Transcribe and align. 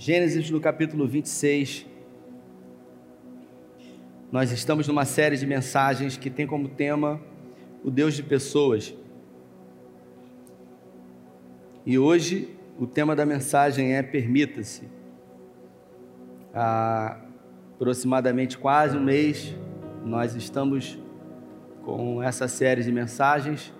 Gênesis 0.00 0.48
no 0.48 0.60
capítulo 0.60 1.08
26. 1.08 1.84
Nós 4.30 4.52
estamos 4.52 4.86
numa 4.86 5.04
série 5.04 5.36
de 5.36 5.44
mensagens 5.44 6.16
que 6.16 6.30
tem 6.30 6.46
como 6.46 6.68
tema 6.68 7.20
o 7.82 7.90
Deus 7.90 8.14
de 8.14 8.22
pessoas. 8.22 8.94
E 11.84 11.98
hoje 11.98 12.56
o 12.78 12.86
tema 12.86 13.16
da 13.16 13.26
mensagem 13.26 13.96
é 13.96 14.00
Permita-se. 14.00 14.88
Há 16.54 17.20
aproximadamente 17.74 18.56
quase 18.56 18.96
um 18.96 19.02
mês 19.02 19.52
nós 20.04 20.36
estamos 20.36 20.96
com 21.82 22.22
essa 22.22 22.46
série 22.46 22.84
de 22.84 22.92
mensagens 22.92 23.74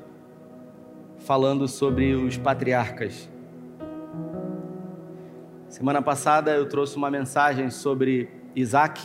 falando 1.21 1.69
sobre 1.69 2.13
os 2.17 2.37
patriarcas. 2.37 3.38
Semana 5.69 6.01
passada 6.01 6.53
eu 6.53 6.67
trouxe 6.67 6.97
uma 6.97 7.11
mensagem 7.11 7.69
sobre 7.69 8.31
Isaac, 8.57 9.03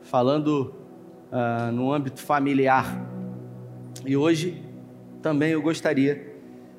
falando 0.00 0.74
uh, 1.30 1.70
no 1.70 1.92
âmbito 1.92 2.22
familiar. 2.22 3.06
E 4.06 4.16
hoje 4.16 4.64
também 5.20 5.50
eu 5.50 5.60
gostaria 5.60 6.34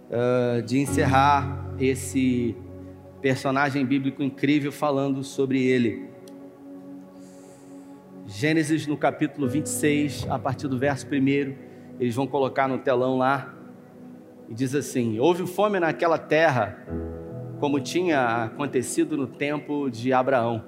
uh, 0.09 0.63
de 0.63 0.79
encerrar 0.79 1.75
esse 1.77 2.57
personagem 3.21 3.85
bíblico 3.85 4.23
incrível 4.23 4.71
falando 4.71 5.23
sobre 5.23 5.63
ele. 5.63 6.09
Gênesis 8.25 8.88
no 8.88 8.97
capítulo 8.97 9.47
26, 9.47 10.25
a 10.27 10.39
partir 10.39 10.67
do 10.67 10.80
verso 10.80 11.05
1, 11.05 11.55
eles 11.99 12.16
vão 12.16 12.25
colocar 12.25 12.67
no 12.67 12.80
telão 12.80 13.19
lá, 13.19 13.53
e 14.49 14.55
diz 14.55 14.73
assim: 14.73 15.19
Houve 15.19 15.45
fome 15.45 15.80
naquela 15.80 16.17
terra 16.17 16.83
como 17.63 17.80
tinha 17.80 18.44
acontecido 18.44 19.16
no 19.16 19.26
tempo 19.26 19.90
de 19.90 20.12
Abraão. 20.12 20.66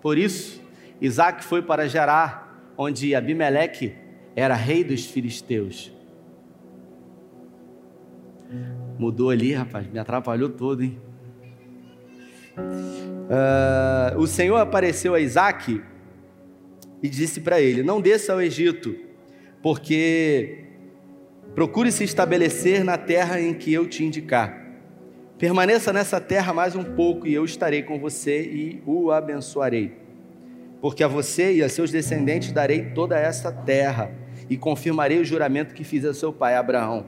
Por 0.00 0.16
isso, 0.16 0.62
Isaac 1.00 1.42
foi 1.42 1.60
para 1.60 1.88
Gerar, 1.88 2.72
onde 2.78 3.16
Abimeleque 3.16 3.96
era 4.36 4.54
rei 4.54 4.84
dos 4.84 5.06
filisteus. 5.06 5.92
Mudou 8.96 9.30
ali, 9.30 9.52
rapaz, 9.52 9.88
me 9.88 9.98
atrapalhou 9.98 10.48
todo, 10.50 10.84
hein? 10.84 11.00
Uh, 12.56 14.16
o 14.16 14.26
Senhor 14.28 14.58
apareceu 14.58 15.14
a 15.14 15.20
Isaac 15.20 15.82
e 17.02 17.08
disse 17.08 17.40
para 17.40 17.60
ele: 17.60 17.82
Não 17.82 18.00
desça 18.00 18.32
ao 18.32 18.40
Egito, 18.40 18.94
porque 19.60 20.66
procure 21.56 21.90
se 21.90 22.04
estabelecer 22.04 22.84
na 22.84 22.96
terra 22.96 23.40
em 23.40 23.52
que 23.52 23.72
eu 23.72 23.88
te 23.88 24.04
indicar. 24.04 24.59
Permaneça 25.40 25.90
nessa 25.90 26.20
terra 26.20 26.52
mais 26.52 26.76
um 26.76 26.84
pouco 26.84 27.26
e 27.26 27.32
eu 27.32 27.46
estarei 27.46 27.82
com 27.82 27.98
você 27.98 28.42
e 28.42 28.82
o 28.84 29.10
abençoarei. 29.10 29.96
Porque 30.82 31.02
a 31.02 31.08
você 31.08 31.54
e 31.54 31.62
a 31.62 31.68
seus 31.70 31.90
descendentes 31.90 32.52
darei 32.52 32.90
toda 32.90 33.18
esta 33.18 33.50
terra 33.50 34.14
e 34.50 34.58
confirmarei 34.58 35.18
o 35.18 35.24
juramento 35.24 35.72
que 35.72 35.82
fiz 35.82 36.04
a 36.04 36.12
seu 36.12 36.30
pai 36.30 36.56
Abraão. 36.56 37.06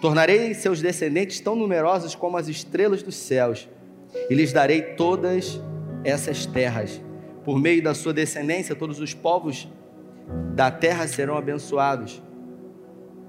Tornarei 0.00 0.52
seus 0.54 0.82
descendentes 0.82 1.38
tão 1.38 1.54
numerosos 1.54 2.16
como 2.16 2.36
as 2.36 2.48
estrelas 2.48 3.00
dos 3.00 3.14
céus 3.14 3.68
e 4.28 4.34
lhes 4.34 4.52
darei 4.52 4.82
todas 4.82 5.60
essas 6.02 6.46
terras. 6.46 7.00
Por 7.44 7.60
meio 7.60 7.80
da 7.80 7.94
sua 7.94 8.12
descendência, 8.12 8.74
todos 8.74 8.98
os 8.98 9.14
povos 9.14 9.68
da 10.56 10.68
terra 10.68 11.06
serão 11.06 11.36
abençoados 11.36 12.20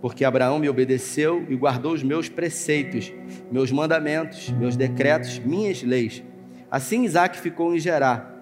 porque 0.02 0.26
Abraão 0.26 0.58
me 0.58 0.68
obedeceu 0.68 1.46
e 1.48 1.56
guardou 1.56 1.94
os 1.94 2.02
meus 2.02 2.28
preceitos, 2.28 3.14
meus 3.52 3.72
mandamentos, 3.72 4.50
meus 4.50 4.76
decretos, 4.76 5.38
minhas 5.38 5.84
leis. 5.84 6.24
Assim 6.72 7.04
Isaac 7.04 7.40
ficou 7.40 7.76
em 7.76 7.80
Gerar. 7.80 8.42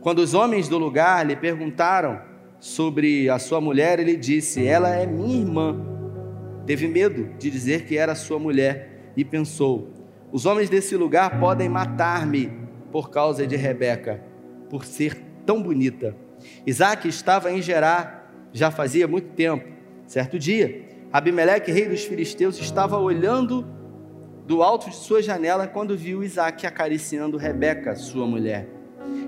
Quando 0.00 0.20
os 0.20 0.34
homens 0.34 0.68
do 0.68 0.78
lugar 0.78 1.26
lhe 1.26 1.34
perguntaram 1.34 2.20
sobre 2.60 3.28
a 3.28 3.40
sua 3.40 3.60
mulher, 3.60 3.98
ele 3.98 4.16
disse: 4.16 4.64
Ela 4.64 4.90
é 4.94 5.04
minha 5.04 5.40
irmã. 5.40 5.76
Teve 6.64 6.86
medo 6.86 7.30
de 7.38 7.50
dizer 7.50 7.84
que 7.84 7.96
era 7.96 8.14
sua 8.14 8.38
mulher 8.38 9.12
e 9.16 9.24
pensou: 9.24 9.90
Os 10.30 10.46
homens 10.46 10.70
desse 10.70 10.96
lugar 10.96 11.40
podem 11.40 11.68
matar-me 11.68 12.52
por 12.92 13.10
causa 13.10 13.46
de 13.46 13.56
Rebeca, 13.56 14.22
por 14.70 14.84
ser 14.84 15.20
tão 15.44 15.60
bonita. 15.60 16.16
Isaac 16.64 17.08
estava 17.08 17.50
em 17.50 17.60
Gerar 17.60 18.20
já 18.52 18.70
fazia 18.70 19.08
muito 19.08 19.28
tempo 19.30 19.71
Certo 20.12 20.38
dia, 20.38 20.82
Abimeleque, 21.10 21.72
rei 21.72 21.88
dos 21.88 22.04
filisteus, 22.04 22.58
estava 22.58 22.98
olhando 22.98 23.66
do 24.46 24.62
alto 24.62 24.90
de 24.90 24.96
sua 24.96 25.22
janela 25.22 25.66
quando 25.66 25.96
viu 25.96 26.22
Isaac 26.22 26.66
acariciando 26.66 27.38
Rebeca, 27.38 27.96
sua 27.96 28.26
mulher. 28.26 28.68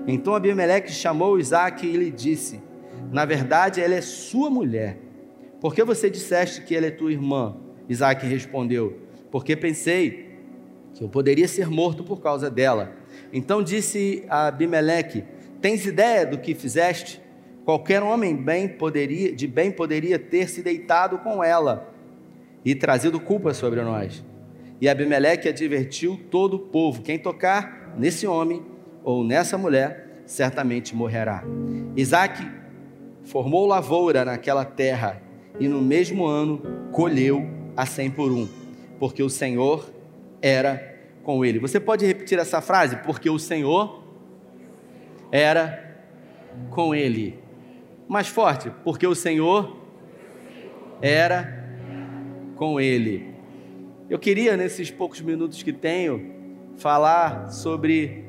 Então 0.05 0.35
Abimeleque 0.35 0.91
chamou 0.91 1.39
Isaac 1.39 1.83
e 1.87 1.97
lhe 1.97 2.11
disse: 2.11 2.61
Na 3.11 3.25
verdade, 3.25 3.81
ela 3.81 3.95
é 3.95 4.01
sua 4.01 4.51
mulher. 4.51 4.99
Por 5.59 5.73
que 5.73 5.83
você 5.83 6.07
disseste 6.07 6.61
que 6.61 6.75
ela 6.75 6.85
é 6.85 6.91
tua 6.91 7.11
irmã? 7.11 7.57
Isaac 7.89 8.23
respondeu: 8.23 8.95
Porque 9.31 9.55
pensei 9.55 10.37
que 10.93 11.03
eu 11.03 11.09
poderia 11.09 11.47
ser 11.47 11.67
morto 11.67 12.03
por 12.03 12.21
causa 12.21 12.47
dela. 12.47 12.93
Então 13.33 13.63
disse 13.63 14.23
a 14.29 14.49
Abimeleque: 14.49 15.23
Tens 15.59 15.83
ideia 15.83 16.27
do 16.27 16.37
que 16.37 16.53
fizeste? 16.53 17.24
Qualquer 17.65 18.03
homem 18.03 18.35
bem 18.35 18.67
poderia, 18.67 19.35
de 19.35 19.47
bem 19.47 19.71
poderia 19.71 20.19
ter 20.19 20.47
se 20.47 20.61
deitado 20.61 21.17
com 21.17 21.43
ela 21.43 21.91
e 22.63 22.75
trazido 22.75 23.19
culpa 23.19 23.55
sobre 23.55 23.81
nós. 23.81 24.23
E 24.79 24.87
Abimeleque 24.87 25.49
advertiu 25.49 26.19
todo 26.29 26.57
o 26.57 26.59
povo: 26.59 27.01
quem 27.01 27.17
tocar 27.17 27.95
nesse 27.97 28.27
homem 28.27 28.63
ou 29.03 29.23
nessa 29.23 29.57
mulher, 29.57 30.21
certamente 30.27 30.95
morrerá. 30.95 31.43
Isaac 31.95 32.47
formou 33.23 33.65
lavoura 33.65 34.23
naquela 34.23 34.63
terra 34.63 35.19
e 35.59 35.67
no 35.67 35.81
mesmo 35.81 36.25
ano 36.25 36.61
colheu 36.91 37.49
a 37.75 37.85
cem 37.87 38.11
por 38.11 38.31
um, 38.31 38.47
porque 38.99 39.23
o 39.23 39.29
Senhor 39.29 39.91
era 40.39 40.99
com 41.23 41.43
ele. 41.43 41.57
Você 41.57 41.79
pode 41.79 42.05
repetir 42.05 42.37
essa 42.37 42.61
frase? 42.61 42.97
Porque 42.97 43.27
o 43.27 43.39
Senhor 43.39 44.03
era 45.31 45.83
com 46.69 46.93
ele 46.93 47.44
mais 48.07 48.27
forte, 48.27 48.71
porque 48.83 49.05
o 49.05 49.15
Senhor 49.15 49.77
era 51.01 51.65
com 52.55 52.79
ele. 52.79 53.33
Eu 54.09 54.19
queria, 54.19 54.55
nesses 54.55 54.91
poucos 54.91 55.21
minutos 55.21 55.63
que 55.63 55.73
tenho, 55.73 56.33
falar 56.77 57.51
sobre 57.51 58.25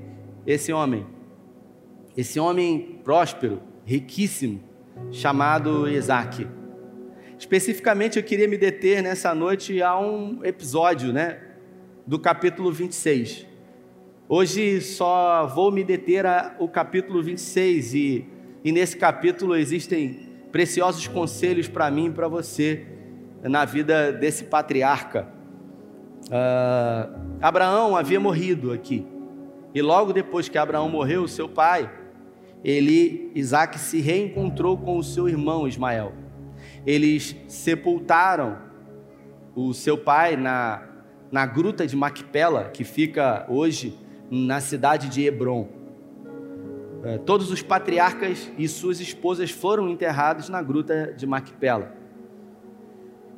esse 0.46 0.72
homem, 0.72 1.06
esse 2.16 2.40
homem 2.40 3.00
próspero, 3.04 3.60
riquíssimo, 3.84 4.60
chamado 5.10 5.88
Isaac. 5.88 6.46
Especificamente, 7.38 8.18
eu 8.18 8.22
queria 8.22 8.48
me 8.48 8.56
deter 8.56 9.02
nessa 9.02 9.34
noite 9.34 9.82
a 9.82 9.98
um 9.98 10.42
episódio, 10.42 11.12
né, 11.12 11.38
do 12.06 12.18
capítulo 12.18 12.72
26. 12.72 13.46
Hoje 14.28 14.80
só 14.80 15.46
vou 15.46 15.70
me 15.70 15.84
deter 15.84 16.24
ao 16.26 16.68
capítulo 16.68 17.22
26 17.22 17.94
e 17.94 18.26
e 18.66 18.72
nesse 18.72 18.96
capítulo 18.96 19.54
existem 19.54 20.28
preciosos 20.50 21.06
conselhos 21.06 21.68
para 21.68 21.88
mim 21.88 22.06
e 22.06 22.10
para 22.10 22.26
você 22.26 22.84
na 23.40 23.64
vida 23.64 24.10
desse 24.12 24.42
patriarca. 24.42 25.28
Uh, 26.24 27.38
Abraão 27.40 27.94
havia 27.94 28.18
morrido 28.18 28.72
aqui. 28.72 29.06
E 29.72 29.80
logo 29.80 30.12
depois 30.12 30.48
que 30.48 30.58
Abraão 30.58 30.88
morreu, 30.88 31.28
seu 31.28 31.48
pai, 31.48 31.88
ele, 32.64 33.30
Isaac, 33.36 33.78
se 33.78 34.00
reencontrou 34.00 34.76
com 34.76 34.98
o 34.98 35.04
seu 35.04 35.28
irmão 35.28 35.68
Ismael. 35.68 36.12
Eles 36.84 37.36
sepultaram 37.46 38.58
o 39.54 39.72
seu 39.72 39.96
pai 39.96 40.36
na, 40.36 40.82
na 41.30 41.46
gruta 41.46 41.86
de 41.86 41.94
Macpela, 41.94 42.64
que 42.64 42.82
fica 42.82 43.46
hoje 43.48 43.96
na 44.28 44.60
cidade 44.60 45.08
de 45.08 45.24
Hebron. 45.24 45.75
É, 47.06 47.18
todos 47.18 47.52
os 47.52 47.62
patriarcas 47.62 48.50
e 48.58 48.66
suas 48.66 48.98
esposas 48.98 49.52
foram 49.52 49.88
enterrados 49.88 50.48
na 50.48 50.60
gruta 50.60 51.14
de 51.16 51.24
Macpela. 51.24 51.94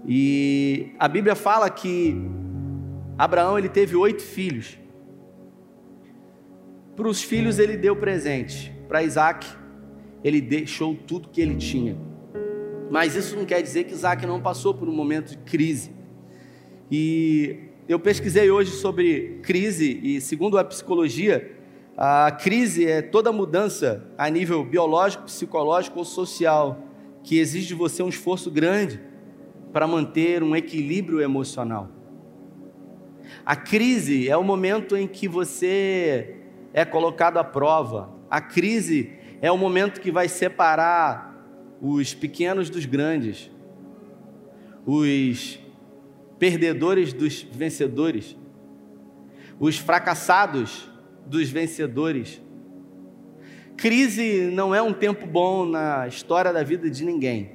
E 0.06 0.94
a 0.98 1.06
Bíblia 1.06 1.34
fala 1.34 1.68
que 1.68 2.16
Abraão 3.18 3.58
ele 3.58 3.68
teve 3.68 3.94
oito 3.94 4.22
filhos. 4.22 4.78
Para 6.96 7.08
os 7.08 7.22
filhos 7.22 7.58
ele 7.58 7.76
deu 7.76 7.94
presente. 7.94 8.72
Para 8.88 9.02
Isaac 9.02 9.46
ele 10.24 10.40
deixou 10.40 10.94
tudo 10.94 11.28
que 11.28 11.38
ele 11.38 11.56
tinha. 11.56 11.94
Mas 12.90 13.16
isso 13.16 13.36
não 13.36 13.44
quer 13.44 13.60
dizer 13.60 13.84
que 13.84 13.92
Isaac 13.92 14.24
não 14.24 14.40
passou 14.40 14.72
por 14.72 14.88
um 14.88 14.94
momento 14.94 15.32
de 15.32 15.36
crise. 15.38 15.92
E 16.90 17.64
eu 17.86 18.00
pesquisei 18.00 18.50
hoje 18.50 18.70
sobre 18.70 19.40
crise 19.42 20.00
e 20.02 20.22
segundo 20.22 20.56
a 20.56 20.64
psicologia 20.64 21.57
a 22.00 22.30
crise 22.30 22.86
é 22.86 23.02
toda 23.02 23.32
mudança 23.32 24.06
a 24.16 24.30
nível 24.30 24.64
biológico, 24.64 25.24
psicológico 25.24 25.98
ou 25.98 26.04
social 26.04 26.84
que 27.24 27.40
exige 27.40 27.66
de 27.66 27.74
você 27.74 28.04
um 28.04 28.08
esforço 28.08 28.52
grande 28.52 29.00
para 29.72 29.84
manter 29.84 30.44
um 30.44 30.54
equilíbrio 30.54 31.20
emocional. 31.20 31.88
A 33.44 33.56
crise 33.56 34.28
é 34.28 34.36
o 34.36 34.44
momento 34.44 34.96
em 34.96 35.08
que 35.08 35.26
você 35.26 36.36
é 36.72 36.84
colocado 36.84 37.38
à 37.38 37.42
prova. 37.42 38.10
A 38.30 38.40
crise 38.40 39.14
é 39.42 39.50
o 39.50 39.58
momento 39.58 40.00
que 40.00 40.12
vai 40.12 40.28
separar 40.28 41.36
os 41.82 42.14
pequenos 42.14 42.70
dos 42.70 42.86
grandes, 42.86 43.50
os 44.86 45.58
perdedores 46.38 47.12
dos 47.12 47.42
vencedores, 47.42 48.36
os 49.58 49.76
fracassados 49.76 50.87
dos 51.28 51.50
vencedores. 51.50 52.42
Crise 53.76 54.50
não 54.52 54.74
é 54.74 54.82
um 54.82 54.92
tempo 54.92 55.26
bom 55.26 55.64
na 55.64 56.08
história 56.08 56.52
da 56.52 56.62
vida 56.62 56.90
de 56.90 57.04
ninguém. 57.04 57.52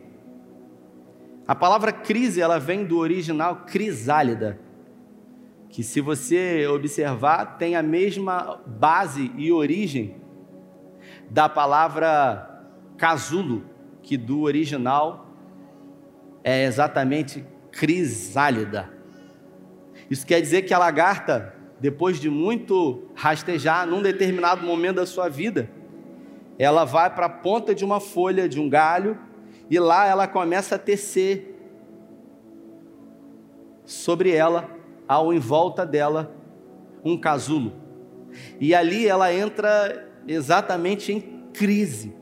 A 1.45 1.53
palavra 1.53 1.91
crise, 1.91 2.39
ela 2.39 2.57
vem 2.57 2.85
do 2.85 2.97
original 2.97 3.65
crisálida, 3.67 4.57
que 5.67 5.83
se 5.83 5.99
você 5.99 6.65
observar, 6.67 7.57
tem 7.57 7.75
a 7.75 7.83
mesma 7.83 8.61
base 8.65 9.31
e 9.35 9.51
origem 9.51 10.15
da 11.29 11.49
palavra 11.49 12.63
casulo, 12.95 13.65
que 14.01 14.15
do 14.15 14.41
original 14.41 15.27
é 16.43 16.65
exatamente 16.65 17.45
crisálida. 17.71 18.89
Isso 20.09 20.25
quer 20.25 20.39
dizer 20.39 20.61
que 20.61 20.73
a 20.73 20.77
lagarta, 20.77 21.55
depois 21.83 22.17
de 22.17 22.29
muito 22.29 23.09
rastejar, 23.13 23.85
num 23.85 24.01
determinado 24.01 24.65
momento 24.65 24.95
da 24.95 25.05
sua 25.05 25.27
vida, 25.27 25.69
ela 26.57 26.85
vai 26.85 27.13
para 27.13 27.25
a 27.25 27.29
ponta 27.29 27.75
de 27.75 27.83
uma 27.83 27.99
folha, 27.99 28.47
de 28.47 28.57
um 28.57 28.69
galho, 28.69 29.19
e 29.69 29.77
lá 29.77 30.07
ela 30.07 30.25
começa 30.25 30.75
a 30.75 30.79
tecer 30.79 31.59
sobre 33.83 34.31
ela, 34.31 34.69
ao 35.09 35.33
em 35.33 35.39
volta 35.39 35.85
dela, 35.85 36.33
um 37.03 37.17
casulo. 37.17 37.73
E 38.61 38.73
ali 38.73 39.05
ela 39.05 39.33
entra 39.33 40.09
exatamente 40.25 41.11
em 41.11 41.19
crise. 41.51 42.15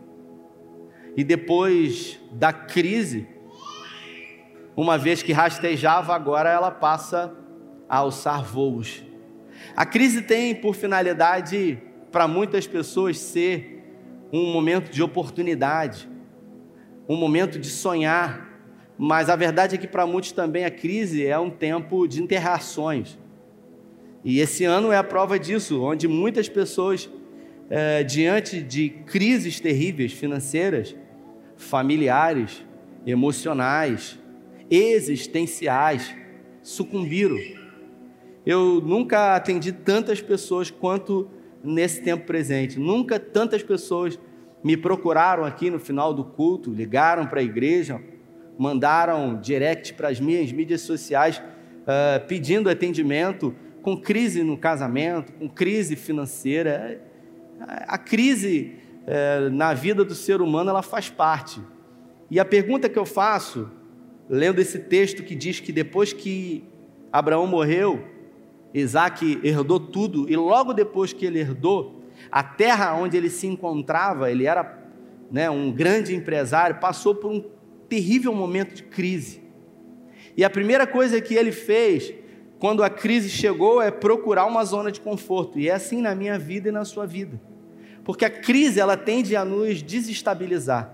E 1.16 1.24
depois 1.24 2.20
da 2.32 2.52
crise, 2.52 3.28
uma 4.76 4.98
vez 4.98 5.22
que 5.22 5.32
rastejava, 5.32 6.16
agora 6.16 6.50
ela 6.50 6.72
passa 6.72 7.32
a 7.88 7.98
alçar 7.98 8.44
voos. 8.44 9.11
A 9.76 9.86
crise 9.86 10.22
tem 10.22 10.54
por 10.54 10.76
finalidade, 10.76 11.78
para 12.12 12.28
muitas 12.28 12.68
pessoas, 12.68 13.18
ser 13.18 13.84
um 14.32 14.52
momento 14.52 14.92
de 14.92 15.02
oportunidade, 15.04 16.10
um 17.08 17.16
momento 17.16 17.60
de 17.60 17.70
sonhar, 17.70 18.50
mas 18.98 19.30
a 19.30 19.36
verdade 19.36 19.76
é 19.76 19.78
que 19.78 19.88
para 19.88 20.06
muitos 20.06 20.32
também 20.32 20.64
a 20.64 20.72
crise 20.72 21.26
é 21.26 21.38
um 21.38 21.50
tempo 21.50 22.08
de 22.08 22.22
interrações. 22.22 23.18
E 24.24 24.40
esse 24.40 24.64
ano 24.64 24.92
é 24.92 24.98
a 24.98 25.04
prova 25.04 25.40
disso, 25.40 25.82
onde 25.82 26.08
muitas 26.08 26.48
pessoas, 26.48 27.10
é, 27.70 28.04
diante 28.04 28.62
de 28.62 28.90
crises 28.90 29.60
terríveis 29.60 30.14
financeiras, 30.14 30.96
familiares, 31.58 32.64
emocionais, 33.06 34.20
existenciais, 34.70 36.16
sucumbiram. 36.62 37.61
Eu 38.46 38.82
nunca 38.82 39.36
atendi 39.36 39.72
tantas 39.72 40.22
pessoas 40.22 40.72
quanto 40.72 41.30
nesse 41.64 42.02
tempo 42.02 42.26
presente. 42.26 42.80
Nunca 42.80 43.20
tantas 43.20 43.62
pessoas 43.62 44.20
me 44.64 44.76
procuraram 44.76 45.44
aqui 45.44 45.70
no 45.70 45.80
final 45.80 46.14
do 46.14 46.24
culto, 46.24 46.72
ligaram 46.72 47.28
para 47.28 47.40
a 47.40 47.44
igreja, 47.44 48.02
mandaram 48.58 49.40
direct 49.40 49.94
para 49.94 50.10
as 50.10 50.20
minhas 50.20 50.52
mídias 50.52 50.82
sociais 50.82 51.42
uh, 51.82 52.26
pedindo 52.28 52.70
atendimento, 52.70 53.56
com 53.82 53.98
crise 53.98 54.44
no 54.44 54.58
casamento, 54.58 55.34
com 55.34 55.50
crise 55.50 55.96
financeira. 55.96 57.02
A 57.60 57.98
crise 57.98 58.76
uh, 59.02 59.50
na 59.52 59.74
vida 59.74 60.04
do 60.04 60.16
ser 60.16 60.42
humano 60.42 60.70
ela 60.70 60.84
faz 60.84 61.10
parte. 61.10 61.62
E 62.30 62.40
a 62.40 62.46
pergunta 62.46 62.90
que 62.90 62.98
eu 62.98 63.06
faço, 63.06 63.70
lendo 64.30 64.60
esse 64.60 64.80
texto 64.80 65.24
que 65.24 65.36
diz 65.36 65.60
que 65.60 65.72
depois 65.72 66.14
que 66.14 66.64
Abraão 67.12 67.46
morreu, 67.46 68.04
Isaac 68.74 69.40
herdou 69.44 69.80
tudo, 69.80 70.30
e 70.30 70.36
logo 70.36 70.74
depois 70.74 71.12
que 71.14 71.26
ele 71.26 71.40
herdou, 71.40 72.02
a 72.32 72.44
terra 72.44 72.94
onde 72.96 73.18
ele 73.18 73.30
se 73.30 73.48
encontrava, 73.48 74.32
ele 74.32 74.46
era 74.46 74.80
né, 75.32 75.50
um 75.50 75.72
grande 75.72 76.16
empresário, 76.16 76.80
passou 76.80 77.16
por 77.16 77.32
um 77.32 77.44
terrível 77.88 78.34
momento 78.34 78.74
de 78.76 78.84
crise. 78.84 79.42
E 80.36 80.44
a 80.44 80.50
primeira 80.50 80.88
coisa 80.88 81.20
que 81.20 81.36
ele 81.36 81.52
fez, 81.52 82.14
quando 82.60 82.84
a 82.84 82.90
crise 82.90 83.30
chegou, 83.30 83.82
é 83.82 83.92
procurar 83.92 84.46
uma 84.46 84.64
zona 84.64 84.92
de 84.92 85.02
conforto. 85.02 85.60
E 85.60 85.68
é 85.68 85.74
assim 85.74 86.02
na 86.02 86.16
minha 86.16 86.40
vida 86.40 86.70
e 86.70 86.72
na 86.72 86.86
sua 86.86 87.06
vida. 87.06 87.40
Porque 88.04 88.26
a 88.26 88.30
crise, 88.30 88.80
ela 88.80 88.96
tende 88.96 89.36
a 89.36 89.44
nos 89.44 89.82
desestabilizar. 89.82 90.94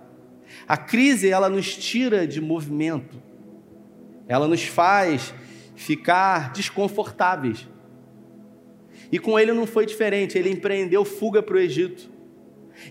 A 0.67 0.75
crise, 0.75 1.29
ela 1.29 1.49
nos 1.49 1.75
tira 1.75 2.27
de 2.27 2.41
movimento. 2.41 3.21
Ela 4.27 4.47
nos 4.47 4.63
faz 4.63 5.33
ficar 5.77 6.51
desconfortáveis. 6.51 7.69
E 9.11 9.19
com 9.19 9.39
ele 9.39 9.53
não 9.53 9.67
foi 9.67 9.85
diferente, 9.85 10.37
ele 10.37 10.49
empreendeu 10.49 11.05
fuga 11.05 11.41
para 11.41 11.55
o 11.55 11.59
Egito. 11.59 12.09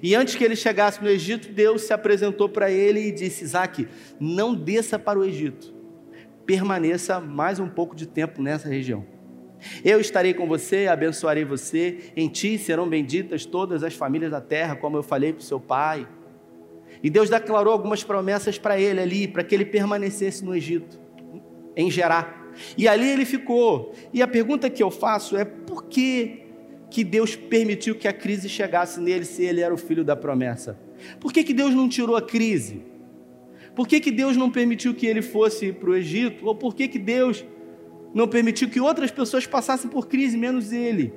E 0.02 0.14
antes 0.14 0.36
que 0.36 0.44
ele 0.44 0.56
chegasse 0.56 1.02
no 1.02 1.08
Egito, 1.08 1.52
Deus 1.52 1.82
se 1.82 1.92
apresentou 1.92 2.48
para 2.48 2.70
ele 2.70 3.00
e 3.00 3.12
disse: 3.12 3.44
Isaac, 3.44 3.86
não 4.18 4.54
desça 4.54 4.98
para 4.98 5.18
o 5.18 5.24
Egito, 5.24 5.74
permaneça 6.46 7.20
mais 7.20 7.58
um 7.58 7.68
pouco 7.68 7.94
de 7.94 8.06
tempo 8.06 8.40
nessa 8.40 8.68
região. 8.68 9.04
Eu 9.84 10.00
estarei 10.00 10.32
com 10.32 10.46
você, 10.46 10.86
abençoarei 10.86 11.44
você, 11.44 12.12
em 12.16 12.28
ti 12.28 12.56
serão 12.56 12.88
benditas 12.88 13.44
todas 13.44 13.82
as 13.82 13.94
famílias 13.94 14.30
da 14.30 14.40
terra, 14.40 14.76
como 14.76 14.96
eu 14.96 15.02
falei 15.02 15.32
para 15.32 15.40
o 15.40 15.44
seu 15.44 15.58
pai. 15.58 16.06
E 17.02 17.10
Deus 17.10 17.28
declarou 17.28 17.72
algumas 17.72 18.04
promessas 18.04 18.58
para 18.58 18.78
ele 18.78 19.00
ali, 19.00 19.26
para 19.26 19.42
que 19.42 19.54
ele 19.54 19.64
permanecesse 19.64 20.44
no 20.44 20.54
Egito, 20.54 20.98
em 21.74 21.90
Gerar. 21.90 22.45
E 22.76 22.88
ali 22.88 23.08
ele 23.08 23.24
ficou. 23.24 23.94
E 24.12 24.22
a 24.22 24.28
pergunta 24.28 24.70
que 24.70 24.82
eu 24.82 24.90
faço 24.90 25.36
é: 25.36 25.44
por 25.44 25.84
que, 25.84 26.42
que 26.90 27.04
Deus 27.04 27.36
permitiu 27.36 27.94
que 27.94 28.08
a 28.08 28.12
crise 28.12 28.48
chegasse 28.48 29.00
nele 29.00 29.24
se 29.24 29.42
ele 29.42 29.60
era 29.60 29.72
o 29.72 29.78
filho 29.78 30.04
da 30.04 30.16
promessa? 30.16 30.78
Por 31.20 31.32
que, 31.32 31.44
que 31.44 31.52
Deus 31.52 31.74
não 31.74 31.88
tirou 31.88 32.16
a 32.16 32.22
crise? 32.22 32.82
Por 33.74 33.86
que, 33.86 34.00
que 34.00 34.10
Deus 34.10 34.36
não 34.36 34.50
permitiu 34.50 34.94
que 34.94 35.06
ele 35.06 35.20
fosse 35.20 35.72
para 35.72 35.90
o 35.90 35.94
Egito? 35.94 36.46
Ou 36.46 36.54
por 36.54 36.74
que, 36.74 36.88
que 36.88 36.98
Deus 36.98 37.44
não 38.14 38.26
permitiu 38.26 38.70
que 38.70 38.80
outras 38.80 39.10
pessoas 39.10 39.46
passassem 39.46 39.90
por 39.90 40.06
crise, 40.06 40.36
menos 40.36 40.72
ele? 40.72 41.12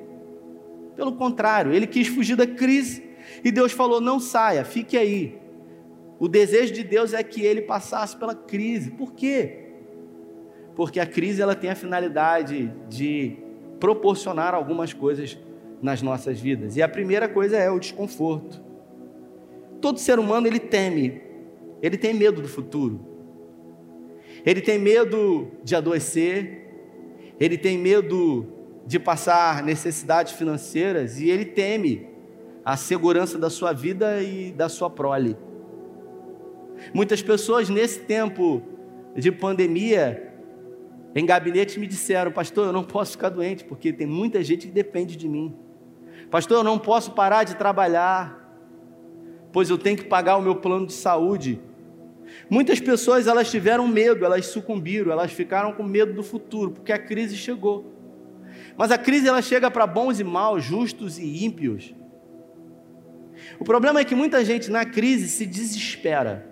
Pelo 0.96 1.14
contrário, 1.14 1.72
ele 1.72 1.88
quis 1.88 2.08
fugir 2.08 2.36
da 2.36 2.46
crise 2.46 3.04
e 3.44 3.52
Deus 3.52 3.72
falou: 3.72 4.02
não 4.02 4.20
saia, 4.20 4.66
fique 4.66 4.98
aí. 4.98 5.38
O 6.20 6.28
desejo 6.28 6.74
de 6.74 6.84
Deus 6.84 7.14
é 7.14 7.24
que 7.24 7.42
ele 7.42 7.62
passasse 7.62 8.18
pela 8.18 8.36
crise. 8.36 8.92
Por 8.92 9.14
quê? 9.14 9.69
Porque 10.76 11.00
a 11.00 11.06
crise 11.06 11.42
ela 11.42 11.56
tem 11.56 11.70
a 11.70 11.76
finalidade 11.76 12.74
de 12.88 13.38
proporcionar 13.80 14.54
algumas 14.54 14.94
coisas 14.94 15.38
nas 15.82 16.02
nossas 16.02 16.40
vidas. 16.40 16.76
E 16.76 16.82
a 16.82 16.88
primeira 16.88 17.28
coisa 17.28 17.58
é 17.58 17.70
o 17.70 17.80
desconforto. 17.80 18.62
Todo 19.82 20.00
ser 20.00 20.20
humano 20.20 20.48
ele 20.48 20.60
teme, 20.60 21.22
ele 21.82 21.98
tem 21.98 22.14
medo 22.14 22.42
do 22.42 22.48
futuro. 22.48 23.00
Ele 24.46 24.62
tem 24.62 24.80
medo 24.80 25.48
de 25.64 25.76
adoecer, 25.76 26.68
ele 27.40 27.58
tem 27.58 27.78
medo 27.78 28.48
de 28.86 29.00
passar 29.00 29.64
necessidades 29.64 30.34
financeiras 30.34 31.20
e 31.20 31.30
ele 31.30 31.46
teme 31.46 32.08
a 32.64 32.76
segurança 32.76 33.38
da 33.38 33.50
sua 33.50 33.74
vida 33.74 34.22
e 34.22 34.52
da 34.52 34.70
sua 34.70 34.90
prole. 34.90 35.38
Muitas 36.94 37.22
pessoas 37.22 37.70
nesse 37.70 38.00
tempo 38.02 38.62
de 39.16 39.32
pandemia, 39.32 40.29
em 41.16 41.26
gabinete 41.26 41.80
me 41.80 41.88
disseram, 41.88 42.32
pastor, 42.32 42.68
eu 42.68 42.74
não 42.74 42.84
posso 42.84 43.14
ficar 43.14 43.30
doente, 43.30 43.64
porque 43.64 43.92
tem 43.92 44.06
muita 44.06 44.44
gente 44.44 44.68
que 44.68 44.74
depende 44.74 45.16
de 45.16 45.28
mim. 45.28 45.56
Pastor, 46.30 46.58
eu 46.58 46.64
não 46.64 46.78
posso 46.78 47.12
parar 47.12 47.44
de 47.44 47.56
trabalhar, 47.56 48.38
pois 49.52 49.70
eu 49.70 49.78
tenho 49.78 49.98
que 49.98 50.06
pagar 50.06 50.38
o 50.38 50.42
meu 50.42 50.56
plano 50.56 50.86
de 50.86 50.94
saúde. 50.94 51.60
Muitas 52.50 52.80
pessoas 52.80 53.26
elas 53.26 53.50
tiveram 53.50 53.88
medo, 53.88 54.24
elas 54.24 54.46
sucumbiram, 54.46 55.12
elas 55.12 55.32
ficaram 55.32 55.74
com 55.74 55.82
medo 55.82 56.14
do 56.14 56.22
futuro, 56.22 56.72
porque 56.72 56.92
a 56.92 57.00
crise 57.00 57.36
chegou. 57.36 57.92
Mas 58.78 58.92
a 58.92 58.98
crise 58.98 59.28
ela 59.28 59.42
chega 59.42 59.72
para 59.72 59.88
bons 59.88 60.20
e 60.20 60.24
maus, 60.24 60.64
justos 60.64 61.18
e 61.18 61.44
ímpios. 61.44 61.94
O 63.60 63.64
problema 63.64 64.00
é 64.00 64.06
que 64.06 64.14
muita 64.14 64.46
gente 64.46 64.70
na 64.70 64.86
crise 64.86 65.28
se 65.28 65.46
desespera. 65.46 66.48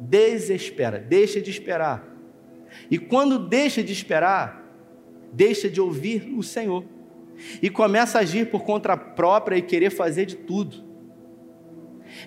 Desespera, 0.00 0.98
deixa 0.98 1.40
de 1.40 1.50
esperar. 1.50 2.11
E 2.90 2.98
quando 2.98 3.38
deixa 3.38 3.82
de 3.82 3.92
esperar, 3.92 4.62
deixa 5.32 5.68
de 5.68 5.80
ouvir 5.80 6.32
o 6.36 6.42
Senhor. 6.42 6.84
E 7.60 7.70
começa 7.70 8.18
a 8.18 8.22
agir 8.22 8.50
por 8.50 8.62
conta 8.62 8.96
própria 8.96 9.56
e 9.56 9.62
querer 9.62 9.90
fazer 9.90 10.26
de 10.26 10.36
tudo. 10.36 10.92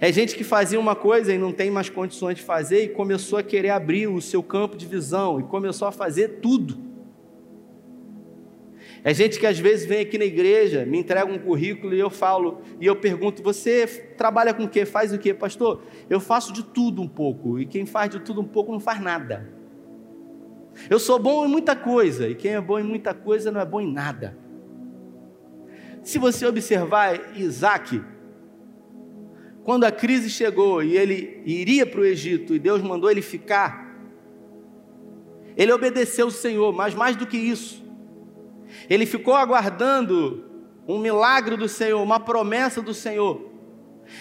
É 0.01 0.11
gente 0.11 0.35
que 0.35 0.43
fazia 0.43 0.79
uma 0.79 0.95
coisa 0.95 1.33
e 1.33 1.37
não 1.37 1.51
tem 1.51 1.69
mais 1.69 1.89
condições 1.89 2.35
de 2.35 2.41
fazer 2.41 2.83
e 2.83 2.89
começou 2.89 3.37
a 3.37 3.43
querer 3.43 3.69
abrir 3.69 4.07
o 4.07 4.19
seu 4.21 4.41
campo 4.41 4.75
de 4.75 4.85
visão 4.85 5.39
e 5.39 5.43
começou 5.43 5.87
a 5.87 5.91
fazer 5.91 6.39
tudo. 6.41 6.83
É 9.03 9.13
gente 9.13 9.39
que 9.39 9.45
às 9.45 9.59
vezes 9.59 9.85
vem 9.85 9.99
aqui 9.99 10.17
na 10.17 10.25
igreja, 10.25 10.83
me 10.83 10.97
entrega 10.97 11.31
um 11.31 11.37
currículo 11.37 11.93
e 11.93 11.99
eu 11.99 12.09
falo, 12.09 12.61
e 12.81 12.87
eu 12.87 12.95
pergunto: 12.95 13.43
você 13.43 13.85
trabalha 14.17 14.51
com 14.51 14.63
o 14.63 14.67
quê? 14.67 14.83
Faz 14.83 15.13
o 15.13 15.19
quê, 15.19 15.31
pastor? 15.31 15.83
Eu 16.09 16.19
faço 16.19 16.51
de 16.51 16.63
tudo 16.63 17.03
um 17.03 17.07
pouco, 17.07 17.59
e 17.59 17.67
quem 17.67 17.85
faz 17.85 18.09
de 18.09 18.19
tudo 18.19 18.41
um 18.41 18.47
pouco 18.47 18.71
não 18.71 18.79
faz 18.79 18.99
nada. 18.99 19.54
Eu 20.89 20.99
sou 20.99 21.17
bom 21.17 21.45
em 21.45 21.49
muita 21.49 21.75
coisa, 21.75 22.27
e 22.27 22.35
quem 22.35 22.51
é 22.51 22.61
bom 22.61 22.77
em 22.77 22.83
muita 22.83 23.13
coisa 23.13 23.51
não 23.51 23.61
é 23.61 23.65
bom 23.65 23.81
em 23.81 23.91
nada. 23.91 24.37
Se 26.03 26.19
você 26.19 26.45
observar 26.45 27.35
Isaac, 27.35 28.01
quando 29.63 29.85
a 29.85 29.91
crise 29.91 30.29
chegou 30.29 30.83
e 30.83 30.95
ele 30.95 31.41
iria 31.45 31.85
para 31.85 32.01
o 32.01 32.05
Egito 32.05 32.53
e 32.53 32.59
Deus 32.59 32.81
mandou 32.81 33.09
ele 33.09 33.21
ficar, 33.21 33.97
ele 35.57 35.71
obedeceu 35.71 36.27
o 36.27 36.31
Senhor, 36.31 36.71
mas 36.71 36.93
mais 36.93 37.15
do 37.15 37.25
que 37.25 37.37
isso, 37.37 37.83
ele 38.89 39.05
ficou 39.05 39.33
aguardando 39.33 40.45
um 40.87 40.99
milagre 40.99 41.57
do 41.57 41.67
Senhor, 41.67 42.01
uma 42.03 42.19
promessa 42.19 42.81
do 42.81 42.93
Senhor. 42.93 43.51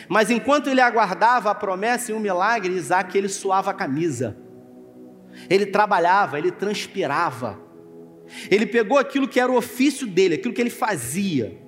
Mas 0.09 0.31
enquanto 0.31 0.69
ele 0.69 0.81
aguardava 0.81 1.51
a 1.51 1.55
promessa 1.55 2.11
e 2.11 2.15
o 2.15 2.21
milagre, 2.21 2.73
Isaac 2.73 3.17
ele 3.17 3.29
suava 3.29 3.73
a 3.73 3.75
camisa. 3.75 4.37
Ele 5.49 5.67
trabalhava, 5.67 6.39
ele 6.39 6.51
transpirava. 6.51 7.59
Ele 8.51 8.67
pegou 8.67 8.99
aquilo 8.99 9.29
que 9.29 9.39
era 9.39 9.51
o 9.51 9.57
ofício 9.57 10.07
dele, 10.07 10.37
aquilo 10.37 10.55
que 10.55 10.61
ele 10.61 10.71
fazia. 10.71 11.59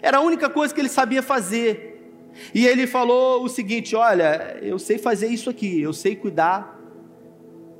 Era 0.00 0.18
a 0.18 0.20
única 0.20 0.48
coisa 0.48 0.74
que 0.74 0.80
ele 0.80 0.88
sabia 0.88 1.22
fazer. 1.22 2.12
E 2.54 2.66
ele 2.66 2.86
falou 2.86 3.44
o 3.44 3.48
seguinte: 3.48 3.94
Olha, 3.94 4.58
eu 4.62 4.78
sei 4.78 4.98
fazer 4.98 5.28
isso 5.28 5.48
aqui, 5.50 5.80
eu 5.80 5.92
sei 5.92 6.16
cuidar 6.16 6.80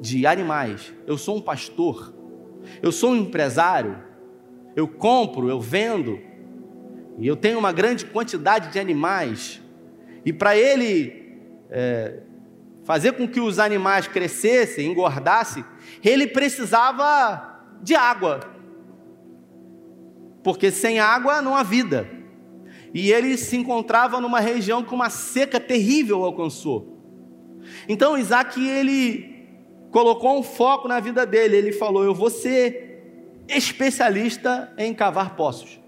de 0.00 0.26
animais, 0.26 0.92
eu 1.06 1.16
sou 1.16 1.36
um 1.36 1.40
pastor, 1.40 2.14
eu 2.82 2.92
sou 2.92 3.10
um 3.10 3.16
empresário, 3.16 4.02
eu 4.76 4.86
compro, 4.88 5.48
eu 5.48 5.60
vendo, 5.60 6.20
e 7.18 7.26
eu 7.26 7.36
tenho 7.36 7.58
uma 7.58 7.72
grande 7.72 8.04
quantidade 8.04 8.72
de 8.72 8.78
animais. 8.78 9.60
E 10.24 10.32
para 10.32 10.56
ele 10.56 11.38
é, 11.70 12.20
fazer 12.84 13.12
com 13.12 13.26
que 13.26 13.40
os 13.40 13.58
animais 13.58 14.06
crescessem, 14.06 14.86
engordassem, 14.86 15.64
ele 16.02 16.26
precisava 16.26 17.62
de 17.82 17.94
água. 17.94 18.40
Porque 20.42 20.70
sem 20.70 21.00
água 21.00 21.40
não 21.40 21.56
há 21.56 21.62
vida. 21.62 22.08
E 22.92 23.10
ele 23.10 23.36
se 23.36 23.56
encontrava 23.56 24.20
numa 24.20 24.38
região 24.38 24.84
que 24.84 24.94
uma 24.94 25.10
seca 25.10 25.58
terrível 25.58 26.22
alcançou. 26.22 27.00
Então 27.88 28.16
Isaac 28.16 28.62
ele 28.64 29.48
colocou 29.90 30.38
um 30.38 30.42
foco 30.42 30.86
na 30.86 31.00
vida 31.00 31.24
dele. 31.24 31.56
Ele 31.56 31.72
falou: 31.72 32.04
Eu 32.04 32.14
vou 32.14 32.28
ser 32.28 33.42
especialista 33.48 34.72
em 34.76 34.92
cavar 34.92 35.34
poços. 35.34 35.80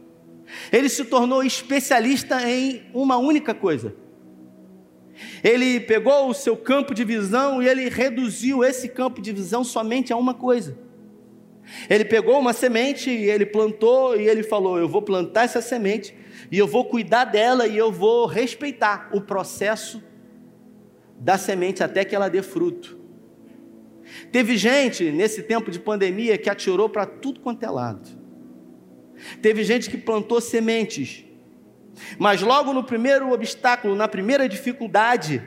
Ele 0.73 0.89
se 0.89 1.05
tornou 1.05 1.45
especialista 1.45 2.49
em 2.49 2.83
uma 2.95 3.19
única 3.19 3.53
coisa 3.53 4.06
ele 5.43 5.81
pegou 5.81 6.29
o 6.29 6.35
seu 6.35 6.57
campo 6.57 6.95
de 6.95 7.05
visão 7.05 7.63
e 7.63 7.69
ele 7.69 7.89
reduziu 7.89 8.63
esse 8.65 8.89
campo 8.89 9.21
de 9.21 9.33
visão 9.33 9.65
somente 9.65 10.13
a 10.13 10.17
uma 10.17 10.35
coisa. 10.35 10.77
Ele 11.91 12.05
pegou 12.05 12.39
uma 12.39 12.53
semente 12.53 13.11
e 13.11 13.29
ele 13.29 13.45
plantou 13.45 14.17
e 14.17 14.29
ele 14.29 14.43
falou: 14.43 14.79
Eu 14.79 14.89
vou 14.89 15.03
plantar 15.03 15.45
essa 15.45 15.61
semente 15.61 16.15
e 16.51 16.59
eu 16.59 16.67
vou 16.67 16.85
cuidar 16.85 17.25
dela 17.25 17.67
e 17.67 17.77
eu 17.77 17.91
vou 17.91 18.27
respeitar 18.27 19.09
o 19.13 19.21
processo 19.21 20.03
da 21.19 21.37
semente 21.37 21.83
até 21.83 22.05
que 22.05 22.15
ela 22.15 22.29
dê 22.29 22.43
fruto. 22.43 22.97
Teve 24.31 24.57
gente 24.57 25.11
nesse 25.11 25.43
tempo 25.43 25.71
de 25.71 25.81
pandemia 25.81 26.39
que 26.39 26.49
atirou 26.49 26.89
para 26.89 27.05
tudo 27.05 27.41
quanto 27.41 27.65
é 27.65 27.71
lado. 27.71 28.09
Teve 29.43 29.65
gente 29.65 29.91
que 29.91 29.97
plantou 29.97 30.41
sementes 30.41 31.26
mas 32.19 32.43
logo 32.43 32.73
no 32.73 32.85
primeiro 32.85 33.33
obstáculo, 33.33 33.95
na 33.95 34.09
primeira 34.09 34.49
dificuldade, 34.49 35.43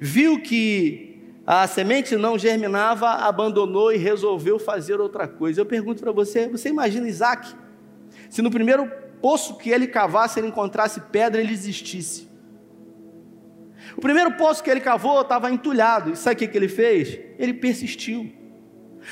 viu 0.00 0.40
que 0.40 1.14
a 1.46 1.66
semente 1.66 2.16
não 2.16 2.38
germinava, 2.38 3.10
abandonou 3.10 3.92
e 3.92 3.96
resolveu 3.96 4.58
fazer 4.58 5.00
outra 5.00 5.28
coisa. 5.28 5.60
Eu 5.60 5.66
pergunto 5.66 6.02
para 6.02 6.12
você: 6.12 6.48
você 6.48 6.68
imagina 6.68 7.08
Isaac? 7.08 7.54
Se 8.30 8.40
no 8.40 8.50
primeiro 8.50 8.90
poço 9.20 9.56
que 9.56 9.70
ele 9.70 9.86
cavasse, 9.86 10.40
ele 10.40 10.48
encontrasse 10.48 11.00
pedra, 11.00 11.40
ele 11.40 11.52
existisse. 11.52 12.28
O 13.96 14.00
primeiro 14.00 14.32
poço 14.32 14.62
que 14.62 14.70
ele 14.70 14.80
cavou 14.80 15.20
estava 15.20 15.50
entulhado, 15.50 16.12
e 16.12 16.16
sabe 16.16 16.44
o 16.44 16.48
que 16.48 16.56
ele 16.56 16.68
fez? 16.68 17.18
Ele 17.38 17.54
persistiu. 17.54 18.32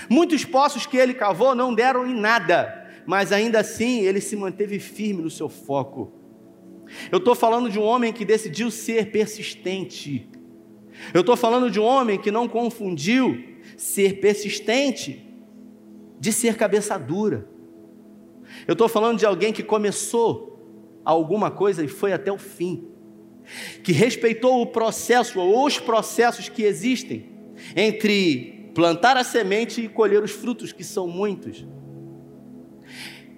Muitos 0.08 0.44
poços 0.44 0.86
que 0.86 0.96
ele 0.96 1.12
cavou 1.12 1.54
não 1.54 1.74
deram 1.74 2.06
em 2.06 2.18
nada, 2.18 2.88
mas 3.06 3.30
ainda 3.30 3.60
assim 3.60 4.00
ele 4.00 4.20
se 4.20 4.34
manteve 4.34 4.78
firme 4.78 5.22
no 5.22 5.30
seu 5.30 5.48
foco. 5.48 6.21
Eu 7.10 7.18
estou 7.18 7.34
falando 7.34 7.70
de 7.70 7.78
um 7.78 7.82
homem 7.82 8.12
que 8.12 8.24
decidiu 8.24 8.70
ser 8.70 9.10
persistente. 9.10 10.28
Eu 11.12 11.20
estou 11.20 11.36
falando 11.36 11.70
de 11.70 11.80
um 11.80 11.84
homem 11.84 12.18
que 12.18 12.30
não 12.30 12.48
confundiu 12.48 13.42
ser 13.76 14.20
persistente 14.20 15.26
de 16.18 16.32
ser 16.32 16.56
cabeça 16.56 16.98
dura. 16.98 17.48
Eu 18.66 18.72
estou 18.72 18.88
falando 18.88 19.18
de 19.18 19.26
alguém 19.26 19.52
que 19.52 19.62
começou 19.62 21.00
alguma 21.04 21.50
coisa 21.50 21.84
e 21.84 21.88
foi 21.88 22.12
até 22.12 22.30
o 22.30 22.38
fim, 22.38 22.86
que 23.82 23.92
respeitou 23.92 24.62
o 24.62 24.66
processo 24.66 25.40
ou 25.40 25.66
os 25.66 25.80
processos 25.80 26.48
que 26.48 26.62
existem 26.62 27.30
entre 27.74 28.70
plantar 28.74 29.16
a 29.16 29.24
semente 29.24 29.82
e 29.82 29.88
colher 29.88 30.22
os 30.22 30.30
frutos, 30.30 30.72
que 30.72 30.84
são 30.84 31.06
muitos. 31.06 31.66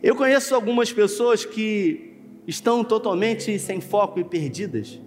Eu 0.02 0.14
conheço 0.14 0.54
algumas 0.54 0.92
pessoas 0.92 1.44
que 1.44 2.13
estão 2.46 2.84
totalmente 2.84 3.58
sem 3.58 3.80
foco 3.80 4.20
e 4.20 4.24
perdidas. 4.24 5.00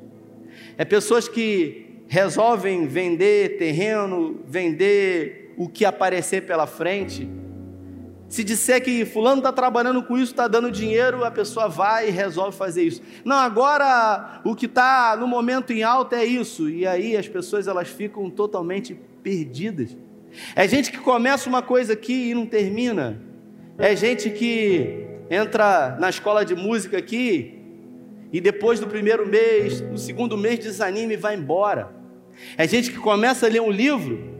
É 0.78 0.86
pessoas 0.86 1.28
que 1.28 2.02
resolvem 2.08 2.88
vender 2.88 3.58
terreno, 3.58 4.40
vender 4.46 5.54
o 5.58 5.68
que 5.68 5.86
aparecer 5.86 6.46
pela 6.46 6.68
frente. 6.68 7.30
Se 8.30 8.44
disser 8.44 8.84
que 8.84 9.06
fulano 9.06 9.38
está 9.38 9.54
trabalhando 9.54 10.04
com 10.04 10.18
isso, 10.18 10.32
está 10.32 10.48
dando 10.48 10.70
dinheiro, 10.70 11.24
a 11.24 11.32
pessoa 11.32 11.70
vai 11.70 12.10
e 12.10 12.12
resolve 12.12 12.58
fazer 12.58 12.84
isso. 12.84 13.02
Não, 13.24 13.38
agora 13.38 14.42
o 14.44 14.54
que 14.54 14.66
está 14.66 15.16
no 15.18 15.28
momento 15.28 15.72
em 15.72 15.82
alta 15.82 16.18
é 16.18 16.26
isso. 16.26 16.70
E 16.70 16.86
aí 16.86 17.16
as 17.16 17.28
pessoas 17.28 17.68
elas 17.68 17.88
ficam 17.88 18.30
totalmente 18.30 18.94
perdidas. 19.24 19.96
É 20.56 20.68
gente 20.68 20.92
que 20.92 20.98
começa 20.98 21.48
uma 21.48 21.62
coisa 21.62 21.94
aqui 21.94 22.30
e 22.30 22.34
não 22.34 22.46
termina. 22.46 23.22
É 23.78 23.96
gente 23.96 24.30
que 24.30 25.07
entra 25.30 25.98
na 26.00 26.10
escola 26.10 26.46
de 26.46 26.56
música 26.56 26.98
aqui 26.98 27.58
e 28.32 28.42
depois 28.42 28.80
do 28.80 28.88
primeiro 28.88 29.28
mês, 29.28 29.82
no 29.82 29.98
segundo 29.98 30.38
mês 30.38 30.60
desanima 30.60 31.14
e 31.14 31.18
vai 31.18 31.36
embora. 31.36 31.92
É 32.58 32.68
gente 32.68 32.92
que 32.92 32.98
começa 32.98 33.46
a 33.46 33.50
ler 33.50 33.62
um 33.62 33.72
livro, 33.72 34.36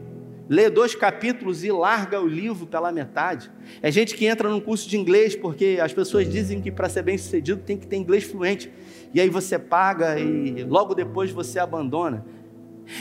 lê 0.48 0.70
dois 0.70 0.94
capítulos 0.94 1.64
e 1.64 1.70
larga 1.70 2.20
o 2.20 2.26
livro 2.26 2.66
pela 2.66 2.92
metade. 2.92 3.50
É 3.82 3.90
gente 3.90 4.14
que 4.14 4.26
entra 4.26 4.48
num 4.48 4.60
curso 4.60 4.88
de 4.88 4.96
inglês 4.96 5.34
porque 5.34 5.78
as 5.82 5.92
pessoas 5.92 6.30
dizem 6.30 6.60
que 6.60 6.70
para 6.70 6.88
ser 6.88 7.02
bem 7.02 7.18
sucedido 7.18 7.62
tem 7.62 7.76
que 7.76 7.86
ter 7.86 7.96
inglês 7.96 8.24
fluente. 8.24 8.70
E 9.12 9.20
aí 9.20 9.28
você 9.28 9.58
paga 9.58 10.18
e 10.18 10.64
logo 10.64 10.94
depois 10.94 11.30
você 11.30 11.58
abandona. 11.58 12.24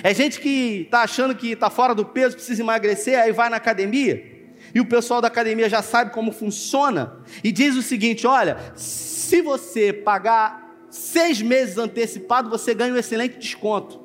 É 0.03 0.13
gente 0.13 0.41
que 0.41 0.81
está 0.81 1.01
achando 1.01 1.33
que 1.35 1.51
está 1.51 1.69
fora 1.69 1.95
do 1.95 2.03
peso, 2.03 2.35
precisa 2.35 2.61
emagrecer, 2.61 3.17
aí 3.17 3.31
vai 3.31 3.49
na 3.49 3.55
academia 3.55 4.36
e 4.73 4.79
o 4.79 4.85
pessoal 4.85 5.21
da 5.21 5.27
academia 5.27 5.69
já 5.69 5.81
sabe 5.81 6.11
como 6.11 6.31
funciona, 6.31 7.17
e 7.43 7.51
diz 7.51 7.75
o 7.75 7.81
seguinte: 7.81 8.25
olha, 8.27 8.57
se 8.75 9.41
você 9.41 9.91
pagar 9.91 10.67
seis 10.89 11.41
meses 11.41 11.77
antecipado, 11.77 12.49
você 12.49 12.73
ganha 12.73 12.93
um 12.93 12.97
excelente 12.97 13.37
desconto. 13.37 14.01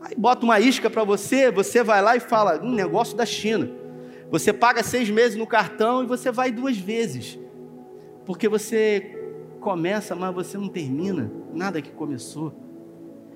Aí 0.00 0.14
bota 0.16 0.44
uma 0.44 0.58
isca 0.58 0.88
para 0.88 1.04
você, 1.04 1.50
você 1.50 1.82
vai 1.82 2.02
lá 2.02 2.16
e 2.16 2.20
fala: 2.20 2.62
um 2.62 2.72
negócio 2.72 3.16
da 3.16 3.26
China. 3.26 3.70
Você 4.30 4.52
paga 4.52 4.82
seis 4.82 5.10
meses 5.10 5.36
no 5.36 5.46
cartão 5.46 6.04
e 6.04 6.06
você 6.06 6.30
vai 6.30 6.52
duas 6.52 6.76
vezes, 6.76 7.38
porque 8.24 8.48
você 8.48 9.18
começa, 9.60 10.14
mas 10.14 10.32
você 10.34 10.56
não 10.56 10.68
termina 10.68 11.30
nada 11.52 11.82
que 11.82 11.90
começou. 11.90 12.54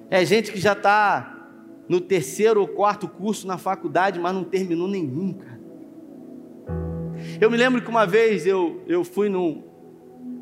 É 0.08 0.24
gente 0.24 0.52
que 0.52 0.60
já 0.60 0.72
está 0.72 1.48
no 1.88 2.00
terceiro 2.00 2.60
ou 2.60 2.68
quarto 2.68 3.08
curso 3.08 3.46
na 3.46 3.58
faculdade, 3.58 4.18
mas 4.18 4.34
não 4.34 4.44
terminou 4.44 4.88
nenhum, 4.88 5.32
cara. 5.32 5.53
Eu 7.40 7.50
me 7.50 7.56
lembro 7.56 7.82
que 7.82 7.88
uma 7.88 8.06
vez 8.06 8.46
eu, 8.46 8.82
eu 8.86 9.04
fui 9.04 9.28
num, 9.28 9.62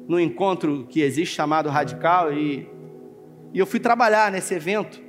num 0.09 0.19
encontro 0.21 0.87
que 0.89 1.01
existe 1.01 1.35
chamado 1.35 1.69
Radical 1.69 2.33
e, 2.33 2.69
e 3.53 3.59
eu 3.59 3.67
fui 3.67 3.81
trabalhar 3.81 4.31
nesse 4.31 4.55
evento. 4.55 5.01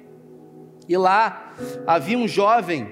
E 0.88 0.98
lá 0.98 1.54
havia 1.88 2.18
um 2.18 2.28
jovem 2.28 2.92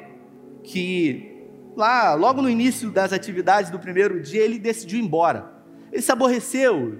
que, 0.63 1.47
lá, 1.75 2.13
logo 2.13 2.41
no 2.41 2.49
início 2.49 2.89
das 2.89 3.11
atividades 3.13 3.69
do 3.71 3.79
primeiro 3.79 4.21
dia, 4.21 4.41
ele 4.41 4.59
decidiu 4.59 4.99
ir 4.99 5.03
embora. 5.03 5.51
Ele 5.91 6.01
se 6.01 6.11
aborreceu. 6.11 6.97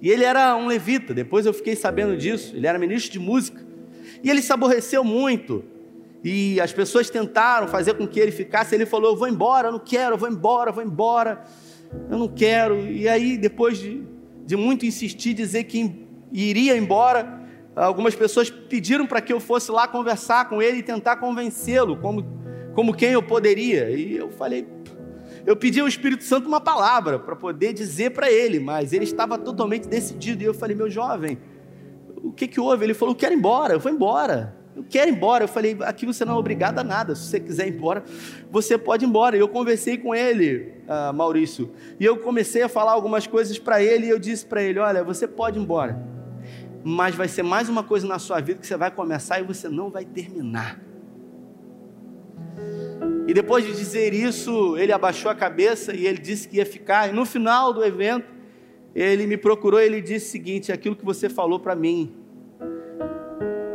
E 0.00 0.10
ele 0.10 0.24
era 0.24 0.56
um 0.56 0.66
levita, 0.66 1.14
depois 1.14 1.46
eu 1.46 1.54
fiquei 1.54 1.76
sabendo 1.76 2.16
disso. 2.16 2.54
Ele 2.56 2.66
era 2.66 2.78
ministro 2.78 3.12
de 3.12 3.18
música. 3.18 3.64
E 4.22 4.30
ele 4.30 4.42
se 4.42 4.52
aborreceu 4.52 5.04
muito 5.04 5.64
e 6.24 6.58
as 6.58 6.72
pessoas 6.72 7.10
tentaram 7.10 7.68
fazer 7.68 7.94
com 7.94 8.08
que 8.08 8.18
ele 8.18 8.32
ficasse. 8.32 8.74
Ele 8.74 8.86
falou: 8.86 9.10
Eu 9.10 9.16
vou 9.16 9.28
embora, 9.28 9.68
eu 9.68 9.72
não 9.72 9.78
quero, 9.78 10.14
eu 10.14 10.18
vou 10.18 10.28
embora, 10.28 10.70
eu 10.70 10.74
vou 10.74 10.82
embora. 10.82 11.44
eu 12.10 12.16
não 12.16 12.28
quero. 12.28 12.80
E 12.80 13.06
aí, 13.06 13.36
depois 13.36 13.76
de, 13.76 14.02
de 14.46 14.56
muito 14.56 14.86
insistir, 14.86 15.34
dizer 15.34 15.64
que 15.64 16.08
iria 16.32 16.74
embora, 16.78 17.42
algumas 17.76 18.14
pessoas 18.14 18.48
pediram 18.48 19.06
para 19.06 19.20
que 19.20 19.34
eu 19.34 19.38
fosse 19.38 19.70
lá 19.70 19.86
conversar 19.86 20.48
com 20.48 20.62
ele 20.62 20.78
e 20.78 20.82
tentar 20.82 21.16
convencê-lo, 21.16 21.98
como, 21.98 22.24
como 22.74 22.94
quem 22.94 23.10
eu 23.10 23.22
poderia. 23.22 23.90
E 23.90 24.16
eu 24.16 24.30
falei, 24.30 24.66
eu 25.44 25.54
pedi 25.54 25.78
ao 25.78 25.86
Espírito 25.86 26.24
Santo 26.24 26.48
uma 26.48 26.60
palavra 26.60 27.18
para 27.18 27.36
poder 27.36 27.74
dizer 27.74 28.12
para 28.12 28.30
ele, 28.30 28.58
mas 28.58 28.94
ele 28.94 29.04
estava 29.04 29.36
totalmente 29.36 29.86
decidido. 29.86 30.42
E 30.42 30.46
eu 30.46 30.54
falei, 30.54 30.74
meu 30.74 30.88
jovem, 30.88 31.36
o 32.16 32.32
que, 32.32 32.48
que 32.48 32.58
houve? 32.58 32.82
Ele 32.86 32.94
falou, 32.94 33.14
quero 33.14 33.34
ir 33.34 33.36
embora. 33.36 33.74
Eu 33.74 33.80
vou 33.80 33.92
embora. 33.92 34.63
Eu 34.76 34.84
quero 34.88 35.10
ir 35.10 35.14
embora. 35.14 35.44
Eu 35.44 35.48
falei, 35.48 35.76
aqui 35.82 36.04
você 36.04 36.24
não 36.24 36.34
é 36.34 36.36
obrigado 36.36 36.78
a 36.78 36.84
nada. 36.84 37.14
Se 37.14 37.26
você 37.26 37.40
quiser 37.40 37.68
ir 37.68 37.74
embora, 37.74 38.02
você 38.50 38.76
pode 38.76 39.04
ir 39.04 39.08
embora. 39.08 39.36
E 39.36 39.40
eu 39.40 39.48
conversei 39.48 39.96
com 39.96 40.14
ele, 40.14 40.72
uh, 40.88 41.12
Maurício. 41.14 41.70
E 41.98 42.04
eu 42.04 42.16
comecei 42.16 42.62
a 42.62 42.68
falar 42.68 42.92
algumas 42.92 43.26
coisas 43.26 43.58
para 43.58 43.82
ele. 43.82 44.06
E 44.06 44.10
eu 44.10 44.18
disse 44.18 44.44
para 44.44 44.62
ele: 44.62 44.78
Olha, 44.78 45.04
você 45.04 45.28
pode 45.28 45.58
ir 45.58 45.62
embora. 45.62 46.02
Mas 46.82 47.14
vai 47.14 47.28
ser 47.28 47.42
mais 47.42 47.68
uma 47.68 47.82
coisa 47.82 48.06
na 48.06 48.18
sua 48.18 48.40
vida 48.40 48.60
que 48.60 48.66
você 48.66 48.76
vai 48.76 48.90
começar 48.90 49.40
e 49.40 49.42
você 49.42 49.68
não 49.68 49.90
vai 49.90 50.04
terminar. 50.04 50.80
E 53.26 53.32
depois 53.32 53.64
de 53.64 53.72
dizer 53.72 54.12
isso, 54.12 54.76
ele 54.76 54.92
abaixou 54.92 55.30
a 55.30 55.34
cabeça 55.34 55.94
e 55.94 56.06
ele 56.06 56.18
disse 56.18 56.46
que 56.46 56.58
ia 56.58 56.66
ficar. 56.66 57.08
E 57.08 57.12
no 57.12 57.24
final 57.24 57.72
do 57.72 57.82
evento, 57.82 58.26
ele 58.94 59.26
me 59.26 59.38
procurou 59.38 59.80
e 59.80 59.86
ele 59.86 60.02
disse 60.02 60.26
o 60.26 60.30
seguinte: 60.30 60.72
aquilo 60.72 60.96
que 60.96 61.04
você 61.04 61.28
falou 61.28 61.60
para 61.60 61.74
mim 61.74 62.23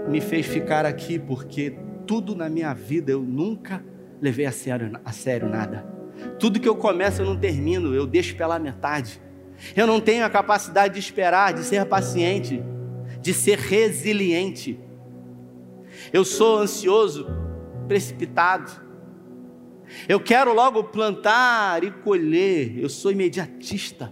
me 0.10 0.20
fez 0.20 0.46
ficar 0.46 0.86
aqui, 0.86 1.20
porque 1.20 1.78
tudo 2.08 2.36
na 2.36 2.50
minha 2.50 2.74
vida 2.74 3.12
eu 3.12 3.22
nunca 3.22 3.84
levei 4.22 4.46
a 4.46 4.52
sério, 4.52 5.00
a 5.06 5.12
sério 5.12 5.48
nada. 5.48 5.86
Tudo 6.40 6.60
que 6.60 6.68
eu 6.68 6.76
começo 6.76 7.22
eu 7.22 7.26
não 7.26 7.38
termino, 7.38 7.94
eu 7.94 8.06
deixo 8.06 8.36
pela 8.36 8.58
metade. 8.58 9.22
Eu 9.76 9.86
não 9.86 10.02
tenho 10.02 10.26
a 10.26 10.30
capacidade 10.30 10.96
de 10.96 11.00
esperar, 11.00 11.54
de 11.54 11.64
ser 11.64 11.86
paciente, 11.86 12.64
de 13.22 13.34
ser 13.34 13.58
resiliente. 13.58 14.80
Eu 16.12 16.26
sou 16.26 16.58
ansioso, 16.58 17.28
precipitado. 17.88 18.72
Eu 20.08 20.20
quero 20.20 20.54
logo 20.54 20.84
plantar 20.86 21.84
e 21.84 21.92
colher. 21.92 22.80
Eu 22.80 22.90
sou 22.90 23.12
imediatista. 23.12 24.12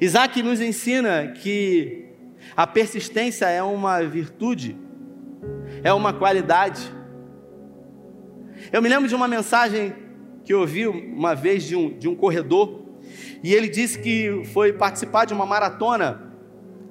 Isaac 0.00 0.42
nos 0.42 0.60
ensina 0.60 1.28
que 1.28 2.07
a 2.56 2.66
persistência 2.66 3.46
é 3.46 3.62
uma 3.62 4.02
virtude, 4.02 4.76
é 5.82 5.92
uma 5.92 6.12
qualidade. 6.12 6.92
Eu 8.72 8.82
me 8.82 8.88
lembro 8.88 9.08
de 9.08 9.14
uma 9.14 9.28
mensagem 9.28 9.94
que 10.44 10.52
eu 10.52 10.60
ouvi 10.60 10.86
uma 10.86 11.34
vez 11.34 11.64
de 11.64 11.76
um, 11.76 11.96
de 11.98 12.08
um 12.08 12.14
corredor, 12.14 12.82
e 13.42 13.54
ele 13.54 13.68
disse 13.68 13.98
que 13.98 14.42
foi 14.52 14.72
participar 14.72 15.24
de 15.24 15.32
uma 15.32 15.46
maratona 15.46 16.32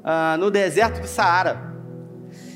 ah, 0.03 0.37
no 0.39 0.49
deserto 0.49 1.01
do 1.01 1.07
Saara. 1.07 1.75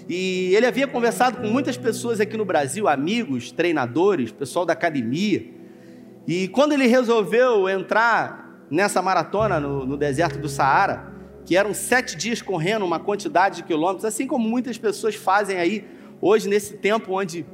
E 0.07 0.53
ele 0.55 0.65
havia 0.65 0.87
conversado 0.87 1.37
com 1.37 1.47
muitas 1.47 1.77
pessoas 1.77 2.19
aqui 2.19 2.35
no 2.37 2.45
Brasil, 2.45 2.87
amigos, 2.87 3.51
treinadores, 3.51 4.31
pessoal 4.31 4.65
da 4.65 4.73
academia. 4.73 5.45
E 6.27 6.47
quando 6.49 6.73
ele 6.73 6.87
resolveu 6.87 7.67
entrar 7.67 8.65
nessa 8.69 9.01
maratona 9.01 9.59
no, 9.59 9.85
no 9.85 9.97
deserto 9.97 10.39
do 10.39 10.47
Saara, 10.47 11.11
que 11.51 11.57
eram 11.57 11.73
sete 11.73 12.15
dias 12.15 12.41
correndo 12.41 12.85
uma 12.85 12.97
quantidade 12.97 13.57
de 13.57 13.63
quilômetros, 13.63 14.05
assim 14.05 14.25
como 14.25 14.47
muitas 14.47 14.77
pessoas 14.77 15.15
fazem 15.15 15.57
aí 15.57 15.83
hoje 16.21 16.47
nesse 16.47 16.77
tempo 16.77 17.11
onde 17.11 17.45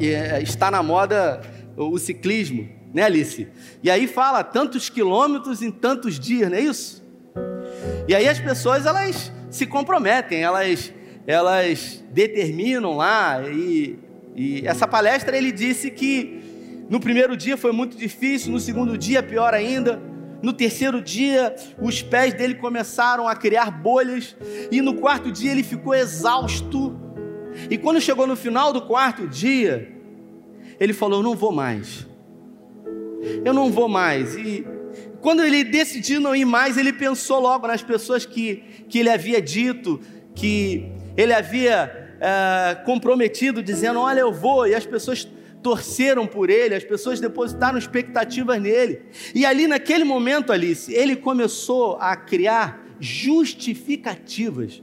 é, 0.00 0.40
está 0.40 0.70
na 0.70 0.84
moda 0.84 1.40
o 1.76 1.98
ciclismo, 1.98 2.68
né, 2.92 3.02
Alice? 3.02 3.48
E 3.82 3.90
aí 3.90 4.06
fala 4.06 4.44
tantos 4.44 4.88
quilômetros 4.88 5.62
em 5.62 5.72
tantos 5.72 6.20
dias, 6.20 6.48
não 6.48 6.56
é 6.56 6.60
isso? 6.60 7.04
E 8.06 8.14
aí 8.14 8.28
as 8.28 8.38
pessoas 8.38 8.86
elas 8.86 9.32
se 9.50 9.66
comprometem, 9.66 10.40
elas 10.40 10.92
elas 11.26 12.04
determinam 12.12 12.98
lá 12.98 13.42
e, 13.48 13.98
e 14.36 14.64
essa 14.64 14.86
palestra 14.86 15.36
ele 15.36 15.50
disse 15.50 15.90
que 15.90 16.84
no 16.88 17.00
primeiro 17.00 17.36
dia 17.36 17.56
foi 17.56 17.72
muito 17.72 17.96
difícil, 17.96 18.52
no 18.52 18.60
segundo 18.60 18.96
dia 18.96 19.24
pior 19.24 19.52
ainda, 19.52 20.00
no 20.44 20.52
terceiro 20.52 21.00
dia 21.00 21.54
os 21.80 22.02
pés 22.02 22.34
dele 22.34 22.54
começaram 22.54 23.26
a 23.26 23.34
criar 23.34 23.70
bolhas 23.70 24.36
e 24.70 24.80
no 24.80 24.94
quarto 24.94 25.32
dia 25.32 25.50
ele 25.50 25.62
ficou 25.62 25.94
exausto. 25.94 26.96
E 27.70 27.78
quando 27.78 28.00
chegou 28.00 28.26
no 28.26 28.36
final 28.36 28.72
do 28.72 28.82
quarto 28.82 29.26
dia, 29.26 29.90
ele 30.78 30.92
falou: 30.92 31.22
"Não 31.22 31.34
vou 31.34 31.52
mais. 31.52 32.06
Eu 33.44 33.54
não 33.54 33.70
vou 33.70 33.88
mais". 33.88 34.36
E 34.36 34.66
quando 35.20 35.42
ele 35.42 35.64
decidiu 35.64 36.20
não 36.20 36.36
ir 36.36 36.44
mais, 36.44 36.76
ele 36.76 36.92
pensou 36.92 37.40
logo 37.40 37.66
nas 37.66 37.82
pessoas 37.82 38.26
que, 38.26 38.56
que 38.88 38.98
ele 38.98 39.08
havia 39.08 39.40
dito 39.40 40.00
que 40.34 40.92
ele 41.16 41.32
havia 41.32 42.16
é, 42.20 42.74
comprometido, 42.84 43.62
dizendo: 43.62 44.00
Olha, 44.00 44.20
eu 44.20 44.32
vou, 44.32 44.66
e 44.66 44.74
as 44.74 44.84
pessoas 44.84 45.26
torceram 45.64 46.26
por 46.26 46.50
ele, 46.50 46.74
as 46.74 46.84
pessoas 46.84 47.20
depositaram 47.20 47.78
expectativas 47.78 48.60
nele. 48.60 49.00
E 49.34 49.46
ali, 49.46 49.66
naquele 49.66 50.04
momento, 50.04 50.52
Alice, 50.52 50.92
ele 50.92 51.16
começou 51.16 51.96
a 51.98 52.14
criar 52.14 52.84
justificativas 53.00 54.82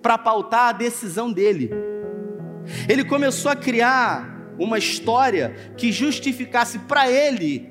para 0.00 0.16
pautar 0.16 0.70
a 0.70 0.72
decisão 0.72 1.30
dele. 1.30 1.70
Ele 2.88 3.04
começou 3.04 3.50
a 3.50 3.54
criar 3.54 4.54
uma 4.58 4.78
história 4.78 5.54
que 5.76 5.92
justificasse 5.92 6.78
para 6.78 7.10
ele 7.10 7.68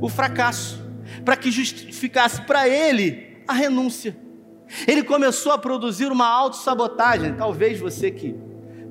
o 0.00 0.08
fracasso, 0.08 0.84
para 1.24 1.36
que 1.36 1.52
justificasse 1.52 2.42
para 2.42 2.68
ele 2.68 3.38
a 3.46 3.52
renúncia. 3.52 4.16
Ele 4.84 5.04
começou 5.04 5.52
a 5.52 5.58
produzir 5.58 6.10
uma 6.10 6.26
autossabotagem. 6.26 7.34
Talvez 7.34 7.78
você 7.78 8.10
que 8.10 8.47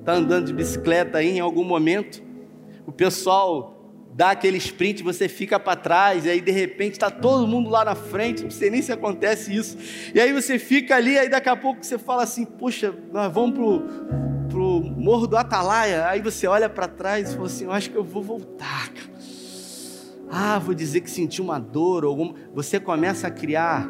está 0.08 0.14
andando 0.14 0.46
de 0.46 0.54
bicicleta 0.54 1.18
aí 1.18 1.36
em 1.36 1.42
algum 1.42 1.66
momento, 1.66 2.24
o 2.86 2.94
pessoal 2.94 3.92
dá 4.14 4.32
aquele 4.32 4.58
sprint, 4.58 5.04
você 5.04 5.28
fica 5.28 5.60
para 5.60 5.76
trás, 5.76 6.24
e 6.24 6.30
aí 6.30 6.40
de 6.40 6.50
repente 6.50 6.94
está 6.94 7.12
todo 7.12 7.46
mundo 7.46 7.70
lá 7.70 7.84
na 7.84 7.94
frente, 7.94 8.42
não 8.42 8.50
sei 8.50 8.70
nem 8.70 8.82
se 8.82 8.90
acontece 8.90 9.54
isso. 9.54 9.78
E 10.16 10.22
aí 10.22 10.32
você 10.32 10.58
fica 10.58 10.96
ali, 10.96 11.18
aí 11.18 11.28
daqui 11.28 11.50
a 11.50 11.58
pouco 11.58 11.86
você 11.86 11.98
fala 11.98 12.24
assim: 12.24 12.46
Poxa, 12.46 12.96
nós 13.12 13.34
vamos 13.34 13.54
pro, 13.54 13.84
pro 14.48 14.82
Morro 14.82 15.28
do 15.28 15.36
Atalaia. 15.36 16.08
Aí 16.08 16.22
você 16.22 16.48
olha 16.48 16.70
para 16.70 16.88
trás 16.88 17.32
e 17.32 17.36
fala 17.36 17.48
assim: 17.48 17.66
Eu 17.66 17.74
acho 17.74 17.92
que 17.92 17.98
eu 17.98 18.04
vou 18.04 18.24
voltar. 18.24 18.90
Ah, 20.32 20.58
vou 20.58 20.74
dizer 20.74 21.02
que 21.02 21.12
senti 21.12 21.42
uma 21.42 21.60
dor, 21.60 22.06
ou 22.06 22.12
alguma. 22.12 22.34
Você 22.54 22.80
começa 22.80 23.28
a 23.28 23.30
criar 23.30 23.90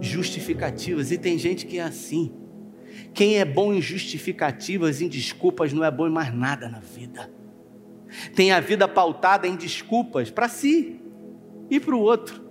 justificativas. 0.00 1.12
E 1.12 1.18
tem 1.18 1.36
gente 1.36 1.66
que 1.66 1.78
é 1.78 1.82
assim. 1.82 2.45
Quem 3.16 3.38
é 3.38 3.46
bom 3.46 3.72
em 3.72 3.80
justificativas, 3.80 5.00
em 5.00 5.08
desculpas, 5.08 5.72
não 5.72 5.82
é 5.82 5.90
bom 5.90 6.06
em 6.06 6.10
mais 6.10 6.34
nada 6.34 6.68
na 6.68 6.80
vida. 6.80 7.30
Tem 8.34 8.52
a 8.52 8.60
vida 8.60 8.86
pautada 8.86 9.48
em 9.48 9.56
desculpas 9.56 10.30
para 10.30 10.50
si 10.50 11.00
e 11.70 11.80
para 11.80 11.96
o 11.96 11.98
outro. 11.98 12.44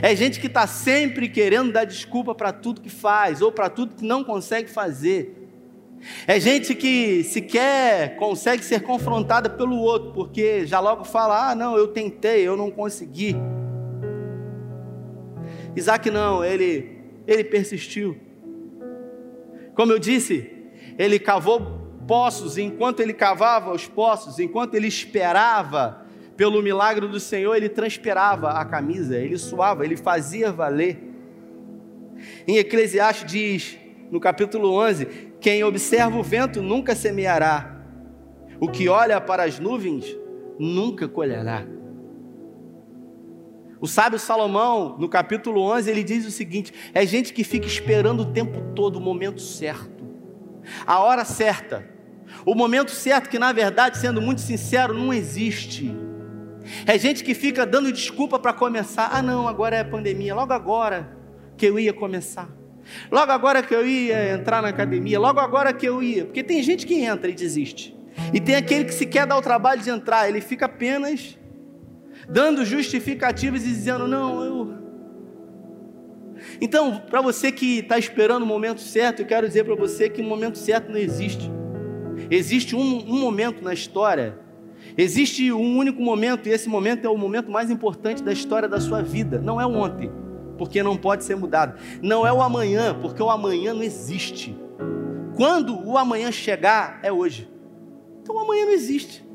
É 0.00 0.16
gente 0.16 0.40
que 0.40 0.46
está 0.46 0.66
sempre 0.66 1.28
querendo 1.28 1.70
dar 1.70 1.84
desculpa 1.84 2.34
para 2.34 2.50
tudo 2.50 2.80
que 2.80 2.88
faz 2.88 3.42
ou 3.42 3.52
para 3.52 3.68
tudo 3.68 3.94
que 3.94 4.06
não 4.06 4.24
consegue 4.24 4.70
fazer. 4.70 5.36
É 6.26 6.40
gente 6.40 6.74
que 6.74 7.22
sequer 7.22 8.16
consegue 8.16 8.64
ser 8.64 8.80
confrontada 8.80 9.50
pelo 9.50 9.76
outro, 9.76 10.12
porque 10.12 10.66
já 10.66 10.80
logo 10.80 11.04
fala: 11.04 11.50
ah, 11.50 11.54
não, 11.54 11.76
eu 11.76 11.88
tentei, 11.88 12.40
eu 12.40 12.56
não 12.56 12.70
consegui. 12.70 13.36
Isaac 15.76 16.10
não, 16.10 16.42
ele, 16.42 17.02
ele 17.26 17.44
persistiu. 17.44 18.29
Como 19.80 19.92
eu 19.92 19.98
disse, 19.98 20.46
ele 20.98 21.18
cavou 21.18 22.02
poços, 22.06 22.58
e 22.58 22.62
enquanto 22.62 23.00
ele 23.00 23.14
cavava 23.14 23.72
os 23.72 23.88
poços, 23.88 24.38
enquanto 24.38 24.74
ele 24.74 24.86
esperava 24.86 26.04
pelo 26.36 26.62
milagre 26.62 27.08
do 27.08 27.18
Senhor, 27.18 27.56
ele 27.56 27.70
transpirava 27.70 28.50
a 28.50 28.64
camisa, 28.66 29.16
ele 29.16 29.38
suava, 29.38 29.82
ele 29.82 29.96
fazia 29.96 30.52
valer. 30.52 31.02
Em 32.46 32.58
Eclesiastes 32.58 33.32
diz, 33.32 33.78
no 34.10 34.20
capítulo 34.20 34.70
11: 34.74 35.06
Quem 35.40 35.64
observa 35.64 36.18
o 36.18 36.22
vento 36.22 36.60
nunca 36.60 36.94
semeará, 36.94 37.82
o 38.60 38.68
que 38.68 38.86
olha 38.86 39.18
para 39.18 39.44
as 39.44 39.58
nuvens 39.58 40.14
nunca 40.58 41.08
colherá. 41.08 41.64
O 43.80 43.86
sábio 43.86 44.18
Salomão, 44.18 44.96
no 44.98 45.08
capítulo 45.08 45.62
11, 45.62 45.90
ele 45.90 46.04
diz 46.04 46.26
o 46.26 46.30
seguinte: 46.30 46.72
é 46.92 47.06
gente 47.06 47.32
que 47.32 47.42
fica 47.42 47.66
esperando 47.66 48.20
o 48.20 48.26
tempo 48.26 48.74
todo 48.74 48.96
o 48.96 49.00
momento 49.00 49.40
certo, 49.40 50.04
a 50.86 50.98
hora 51.00 51.24
certa, 51.24 51.88
o 52.44 52.54
momento 52.54 52.90
certo 52.90 53.30
que, 53.30 53.38
na 53.38 53.52
verdade, 53.52 53.96
sendo 53.96 54.20
muito 54.20 54.42
sincero, 54.42 54.92
não 54.92 55.12
existe. 55.12 55.94
É 56.86 56.98
gente 56.98 57.24
que 57.24 57.34
fica 57.34 57.64
dando 57.64 57.90
desculpa 57.90 58.38
para 58.38 58.52
começar. 58.52 59.08
Ah, 59.12 59.22
não, 59.22 59.48
agora 59.48 59.76
é 59.76 59.82
pandemia, 59.82 60.34
logo 60.34 60.52
agora 60.52 61.16
que 61.56 61.66
eu 61.66 61.78
ia 61.78 61.92
começar. 61.92 62.48
Logo 63.10 63.32
agora 63.32 63.62
que 63.62 63.74
eu 63.74 63.86
ia 63.86 64.34
entrar 64.34 64.60
na 64.60 64.68
academia, 64.68 65.18
logo 65.18 65.40
agora 65.40 65.72
que 65.72 65.86
eu 65.86 66.02
ia. 66.02 66.26
Porque 66.26 66.42
tem 66.42 66.62
gente 66.62 66.86
que 66.86 67.02
entra 67.02 67.30
e 67.30 67.34
desiste. 67.34 67.96
E 68.32 68.40
tem 68.40 68.56
aquele 68.56 68.84
que 68.84 68.94
se 68.94 69.06
quer 69.06 69.26
dar 69.26 69.38
o 69.38 69.42
trabalho 69.42 69.80
de 69.80 69.88
entrar, 69.88 70.28
ele 70.28 70.40
fica 70.40 70.66
apenas 70.66 71.38
dando 72.30 72.64
justificativas 72.64 73.62
e 73.62 73.66
dizendo: 73.66 74.06
não, 74.06 74.44
eu. 74.44 74.80
Então, 76.60 77.02
para 77.10 77.20
você 77.20 77.52
que 77.52 77.80
está 77.80 77.98
esperando 77.98 78.42
o 78.42 78.46
momento 78.46 78.80
certo, 78.80 79.20
eu 79.20 79.26
quero 79.26 79.46
dizer 79.46 79.64
para 79.64 79.74
você 79.74 80.08
que 80.08 80.20
o 80.20 80.24
momento 80.24 80.56
certo 80.56 80.90
não 80.90 80.98
existe. 80.98 81.50
Existe 82.30 82.74
um, 82.74 82.80
um 82.80 83.20
momento 83.20 83.62
na 83.62 83.72
história, 83.72 84.38
existe 84.96 85.52
um 85.52 85.76
único 85.76 86.02
momento, 86.02 86.48
e 86.48 86.52
esse 86.52 86.68
momento 86.68 87.04
é 87.04 87.08
o 87.08 87.16
momento 87.16 87.50
mais 87.50 87.70
importante 87.70 88.22
da 88.22 88.32
história 88.32 88.68
da 88.68 88.80
sua 88.80 89.02
vida. 89.02 89.38
Não 89.38 89.60
é 89.60 89.66
ontem, 89.66 90.10
porque 90.56 90.82
não 90.82 90.96
pode 90.96 91.24
ser 91.24 91.36
mudado. 91.36 91.78
Não 92.02 92.26
é 92.26 92.32
o 92.32 92.40
amanhã, 92.40 92.96
porque 93.00 93.22
o 93.22 93.30
amanhã 93.30 93.74
não 93.74 93.82
existe. 93.82 94.56
Quando 95.36 95.78
o 95.86 95.96
amanhã 95.96 96.30
chegar, 96.30 97.00
é 97.02 97.12
hoje. 97.12 97.50
Então 98.22 98.34
o 98.36 98.38
amanhã 98.38 98.66
não 98.66 98.72
existe. 98.72 99.29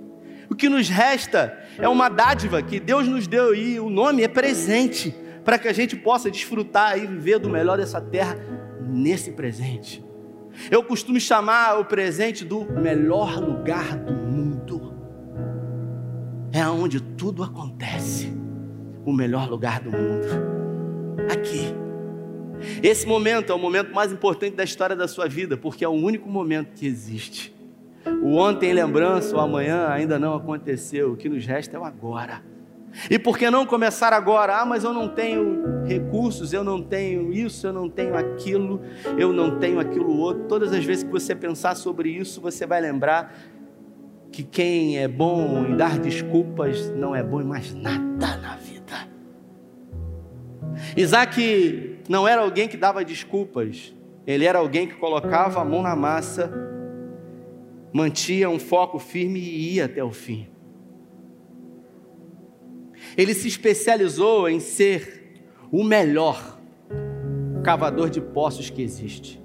O 0.50 0.56
que 0.56 0.70
nos 0.70 0.90
resta 0.90 1.58
é 1.78 1.88
uma 1.88 2.10
dádiva 2.10 2.62
que 2.62 2.80
Deus 2.80 3.08
nos 3.08 3.28
deu 3.28 3.56
e 3.56 3.80
o 3.80 3.90
nome 3.90 4.24
é 4.24 4.28
presente, 4.28 5.16
para 5.44 5.58
que 5.58 5.68
a 5.68 5.74
gente 5.74 5.96
possa 5.96 6.30
desfrutar 6.30 6.98
e 6.98 7.06
viver 7.06 7.40
do 7.40 7.50
melhor 7.50 7.78
dessa 7.78 8.02
terra 8.02 8.38
nesse 8.82 9.32
presente. 9.32 10.04
Eu 10.72 10.84
costumo 10.84 11.20
chamar 11.20 11.80
o 11.80 11.86
presente 11.86 12.46
do 12.46 12.64
melhor 12.72 13.38
lugar 13.40 13.96
do 13.98 14.14
mundo. 14.14 14.94
É 16.52 16.66
onde 16.68 17.02
tudo 17.02 17.44
acontece. 17.44 18.34
O 19.06 19.12
melhor 19.12 19.50
lugar 19.50 19.82
do 19.82 19.92
mundo. 19.92 20.28
Aqui. 21.32 21.74
Esse 22.82 23.06
momento 23.06 23.52
é 23.52 23.56
o 23.56 23.60
momento 23.60 23.94
mais 23.94 24.12
importante 24.12 24.56
da 24.56 24.64
história 24.64 24.96
da 24.96 25.08
sua 25.08 25.28
vida, 25.28 25.58
porque 25.58 25.84
é 25.84 25.88
o 25.88 25.92
único 25.92 26.30
momento 26.30 26.74
que 26.74 26.88
existe. 26.88 27.54
O 28.22 28.36
ontem 28.36 28.74
lembrança, 28.74 29.36
o 29.36 29.40
amanhã 29.40 29.88
ainda 29.90 30.20
não 30.20 30.36
aconteceu. 30.36 31.14
O 31.14 31.18
que 31.18 31.30
nos 31.30 31.46
resta 31.46 31.78
é 31.78 31.80
o 31.80 31.84
agora. 31.84 32.42
E 33.10 33.20
por 33.20 33.38
que 33.38 33.50
não 33.50 33.66
começar 33.66 34.14
agora? 34.14 34.58
Ah, 34.62 34.66
mas 34.66 34.84
eu 34.84 34.94
não 34.94 35.10
tenho 35.10 35.84
recursos, 35.86 36.54
eu 36.54 36.64
não 36.64 36.82
tenho 36.82 37.34
isso, 37.34 37.68
eu 37.68 37.74
não 37.74 37.90
tenho 37.90 38.16
aquilo, 38.16 38.82
eu 39.18 39.34
não 39.34 39.60
tenho 39.60 39.80
aquilo 39.80 40.18
outro. 40.18 40.46
Todas 40.46 40.72
as 40.72 40.84
vezes 40.84 41.04
que 41.04 41.12
você 41.12 41.36
pensar 41.36 41.76
sobre 41.76 42.10
isso, 42.10 42.40
você 42.40 42.66
vai 42.66 42.80
lembrar 42.80 43.36
que 44.32 44.44
quem 44.44 44.98
é 44.98 45.08
bom 45.08 45.66
em 45.66 45.76
dar 45.76 46.00
desculpas 46.00 46.90
não 46.92 47.16
é 47.16 47.22
bom 47.22 47.42
em 47.42 47.46
mais 47.46 47.74
nada 47.74 48.38
na 48.38 48.56
vida. 48.56 49.08
Isaac 50.96 52.00
não 52.08 52.28
era 52.28 52.42
alguém 52.42 52.68
que 52.68 52.78
dava 52.78 53.04
desculpas, 53.04 53.94
ele 54.26 54.46
era 54.46 54.60
alguém 54.60 54.88
que 54.88 54.96
colocava 54.96 55.62
a 55.62 55.66
mão 55.66 55.82
na 55.82 55.96
massa, 55.96 56.52
mantinha 57.96 58.50
um 58.50 58.60
foco 58.60 59.00
firme 59.00 59.40
e 59.40 59.76
ia 59.76 59.86
até 59.86 60.04
o 60.04 60.12
fim. 60.12 60.50
Ele 63.16 63.34
se 63.34 63.48
especializou 63.48 64.50
em 64.50 64.60
ser 64.60 65.46
o 65.72 65.82
melhor 65.82 66.60
cavador 67.64 68.10
de 68.10 68.20
poços 68.20 68.70
que 68.70 68.82
existe. 68.82 69.42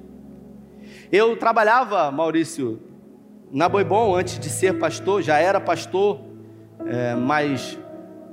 Eu 1.12 1.36
trabalhava, 1.36 2.10
Maurício, 2.10 2.80
na 3.52 3.68
Boibon 3.68 4.16
antes 4.16 4.36
de 4.36 4.48
ser 4.48 4.80
pastor, 4.80 5.22
já 5.22 5.38
era 5.38 5.60
pastor, 5.60 6.20
é, 6.86 7.14
mas 7.14 7.78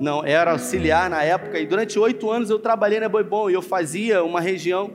não 0.00 0.24
era 0.24 0.50
auxiliar 0.50 1.08
na 1.08 1.22
época. 1.22 1.60
E 1.60 1.66
durante 1.66 1.96
oito 1.96 2.28
anos 2.28 2.50
eu 2.50 2.58
trabalhei 2.58 2.98
na 2.98 3.08
Boibon 3.08 3.50
e 3.50 3.54
eu 3.54 3.62
fazia 3.62 4.24
uma 4.24 4.40
região 4.40 4.90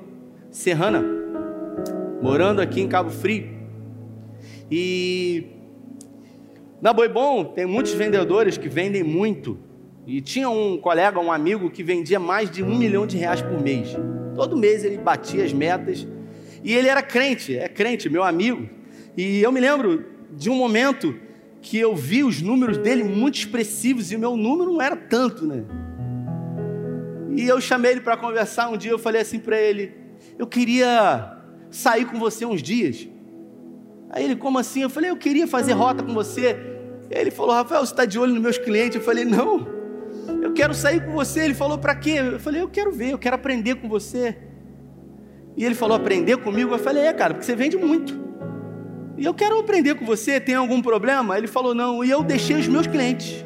serrana, 0.52 1.02
morando 2.22 2.62
aqui 2.62 2.82
em 2.82 2.90
Cabo 2.90 3.10
Frio. 3.10 3.53
E 4.76 5.46
na 6.82 6.92
Boibon 6.92 7.46
tem 7.46 7.64
muitos 7.64 7.94
vendedores 7.94 8.58
que 8.58 8.68
vendem 8.68 9.04
muito. 9.04 9.60
E 10.08 10.20
tinha 10.20 10.50
um 10.50 10.80
colega, 10.80 11.20
um 11.20 11.32
amigo, 11.32 11.70
que 11.70 11.84
vendia 11.84 12.20
mais 12.20 12.50
de 12.50 12.64
um 12.64 12.76
milhão 12.76 13.06
de 13.06 13.16
reais 13.16 13.40
por 13.40 13.62
mês. 13.62 13.96
Todo 14.34 14.58
mês 14.58 14.84
ele 14.84 14.98
batia 14.98 15.46
as 15.46 15.54
metas. 15.54 16.08
E 16.64 16.74
ele 16.74 16.88
era 16.88 17.04
crente, 17.04 17.56
é 17.56 17.70
crente, 17.70 18.10
meu 18.10 18.24
amigo. 18.24 18.68
E 19.16 19.44
eu 19.44 19.52
me 19.52 19.60
lembro 19.60 20.06
de 20.32 20.50
um 20.50 20.56
momento 20.56 21.16
que 21.62 21.78
eu 21.78 21.96
vi 21.96 22.24
os 22.24 22.42
números 22.42 22.80
dele 22.80 23.04
muito 23.04 23.36
expressivos 23.36 24.12
e 24.12 24.16
o 24.16 24.20
meu 24.20 24.36
número 24.36 24.74
não 24.74 24.82
era 24.82 24.96
tanto, 24.96 25.46
né? 25.46 25.64
E 27.30 27.48
eu 27.48 27.62
chamei 27.62 27.92
ele 27.92 28.02
para 28.02 28.18
conversar 28.18 28.70
um 28.70 28.78
dia, 28.78 28.90
eu 28.90 28.98
falei 28.98 29.22
assim 29.22 29.38
para 29.38 29.62
ele: 29.62 29.92
"Eu 30.40 30.48
queria 30.48 31.38
sair 31.70 32.06
com 32.06 32.18
você 32.18 32.44
uns 32.44 32.64
dias". 32.64 33.13
Aí 34.14 34.24
ele: 34.24 34.36
"Como 34.36 34.60
assim?" 34.60 34.84
Eu 34.84 34.90
falei: 34.90 35.10
"Eu 35.10 35.18
queria 35.18 35.48
fazer 35.48 35.74
rota 35.74 36.04
com 36.04 36.14
você". 36.14 36.56
Ele 37.10 37.32
falou: 37.32 37.54
"Rafael, 37.54 37.86
você 37.86 37.92
está 37.92 38.06
de 38.06 38.18
olho 38.18 38.32
nos 38.34 38.42
meus 38.42 38.58
clientes?" 38.58 38.96
Eu 38.96 39.02
falei: 39.02 39.26
"Não". 39.26 39.68
Eu 40.42 40.54
quero 40.54 40.74
sair 40.74 41.04
com 41.06 41.12
você. 41.12 41.42
Ele 41.42 41.54
falou: 41.54 41.78
"Para 41.80 41.96
quê?" 41.96 42.20
Eu 42.20 42.40
falei: 42.40 42.62
"Eu 42.62 42.70
quero 42.70 42.92
ver, 42.92 43.12
eu 43.12 43.18
quero 43.18 43.36
aprender 43.36 43.76
com 43.76 43.90
você". 43.90 44.38
E 45.58 45.66
ele 45.66 45.76
falou: 45.76 45.98
"Aprender 45.98 46.38
comigo?" 46.38 46.74
Eu 46.74 46.80
falei: 46.80 47.04
"É, 47.04 47.12
cara, 47.12 47.34
porque 47.34 47.46
você 47.46 47.56
vende 47.56 47.76
muito". 47.76 48.24
E 49.18 49.26
eu 49.26 49.34
quero 49.34 49.60
aprender 49.60 49.96
com 49.96 50.06
você, 50.06 50.40
tem 50.40 50.56
algum 50.56 50.82
problema? 50.82 51.38
Ele 51.38 51.48
falou: 51.48 51.74
Não, 51.76 52.04
e 52.04 52.10
eu 52.10 52.24
deixei 52.24 52.56
os 52.56 52.68
meus 52.68 52.88
clientes. 52.88 53.44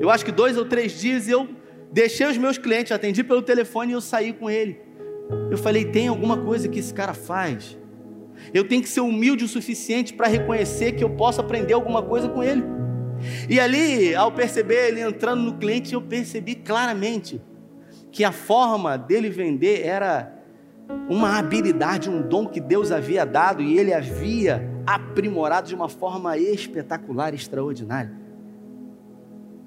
Eu 0.00 0.08
acho 0.08 0.24
que 0.24 0.32
dois 0.32 0.56
ou 0.56 0.64
três 0.64 0.98
dias 0.98 1.28
eu 1.28 1.48
deixei 1.92 2.26
os 2.26 2.38
meus 2.38 2.56
clientes, 2.56 2.92
atendi 2.92 3.22
pelo 3.22 3.42
telefone 3.42 3.92
e 3.92 3.94
eu 3.94 4.00
saí 4.00 4.32
com 4.32 4.48
ele. 4.48 4.80
Eu 5.50 5.58
falei: 5.58 5.84
Tem 5.84 6.08
alguma 6.08 6.36
coisa 6.38 6.68
que 6.68 6.78
esse 6.78 6.94
cara 6.94 7.14
faz? 7.14 7.76
Eu 8.52 8.66
tenho 8.66 8.82
que 8.82 8.88
ser 8.88 9.00
humilde 9.00 9.44
o 9.44 9.48
suficiente 9.48 10.12
para 10.12 10.26
reconhecer 10.28 10.92
que 10.92 11.04
eu 11.04 11.10
posso 11.10 11.40
aprender 11.40 11.72
alguma 11.72 12.02
coisa 12.02 12.28
com 12.28 12.42
ele. 12.42 12.62
E 13.48 13.60
ali, 13.60 14.14
ao 14.14 14.32
perceber 14.32 14.88
ele 14.88 15.00
entrando 15.00 15.42
no 15.42 15.54
cliente, 15.58 15.92
eu 15.92 16.00
percebi 16.00 16.54
claramente 16.54 17.40
que 18.10 18.24
a 18.24 18.32
forma 18.32 18.96
dele 18.96 19.28
vender 19.28 19.86
era 19.86 20.36
uma 21.08 21.38
habilidade, 21.38 22.10
um 22.10 22.22
dom 22.22 22.46
que 22.46 22.60
Deus 22.60 22.90
havia 22.90 23.24
dado 23.24 23.62
e 23.62 23.78
ele 23.78 23.92
havia 23.92 24.68
aprimorado 24.86 25.68
de 25.68 25.74
uma 25.74 25.88
forma 25.88 26.36
espetacular, 26.36 27.34
extraordinária. 27.34 28.12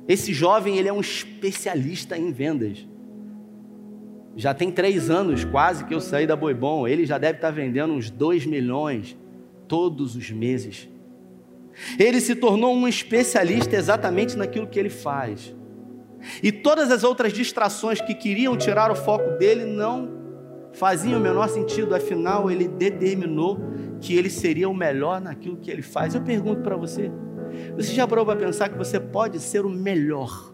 Esse 0.07 0.33
jovem, 0.33 0.77
ele 0.77 0.89
é 0.89 0.93
um 0.93 0.99
especialista 0.99 2.17
em 2.17 2.31
vendas. 2.31 2.86
Já 4.35 4.53
tem 4.53 4.71
três 4.71 5.09
anos 5.09 5.45
quase 5.45 5.85
que 5.85 5.93
eu 5.93 6.01
saí 6.01 6.25
da 6.25 6.35
Boibon. 6.35 6.87
Ele 6.87 7.05
já 7.05 7.17
deve 7.17 7.37
estar 7.37 7.51
vendendo 7.51 7.93
uns 7.93 8.09
dois 8.09 8.45
milhões 8.45 9.17
todos 9.67 10.15
os 10.15 10.31
meses. 10.31 10.89
Ele 11.97 12.19
se 12.19 12.35
tornou 12.35 12.73
um 12.73 12.87
especialista 12.87 13.75
exatamente 13.75 14.37
naquilo 14.37 14.67
que 14.67 14.79
ele 14.79 14.89
faz. 14.89 15.55
E 16.41 16.51
todas 16.51 16.91
as 16.91 17.03
outras 17.03 17.33
distrações 17.33 17.99
que 17.99 18.13
queriam 18.13 18.55
tirar 18.55 18.91
o 18.91 18.95
foco 18.95 19.37
dele 19.37 19.65
não 19.65 20.23
fazia 20.71 21.17
o 21.17 21.19
menor 21.19 21.49
sentido, 21.49 21.93
afinal 21.93 22.49
ele 22.49 22.67
determinou 22.67 23.59
que 24.01 24.15
ele 24.15 24.29
seria 24.29 24.69
o 24.69 24.73
melhor 24.73 25.21
naquilo 25.21 25.57
que 25.57 25.69
ele 25.69 25.81
faz. 25.81 26.15
Eu 26.15 26.21
pergunto 26.21 26.61
para 26.61 26.75
você: 26.75 27.11
você 27.75 27.93
já 27.93 28.07
parou 28.07 28.25
para 28.25 28.35
pensar 28.35 28.69
que 28.69 28.77
você 28.77 28.99
pode 28.99 29.39
ser 29.39 29.65
o 29.65 29.69
melhor 29.69 30.52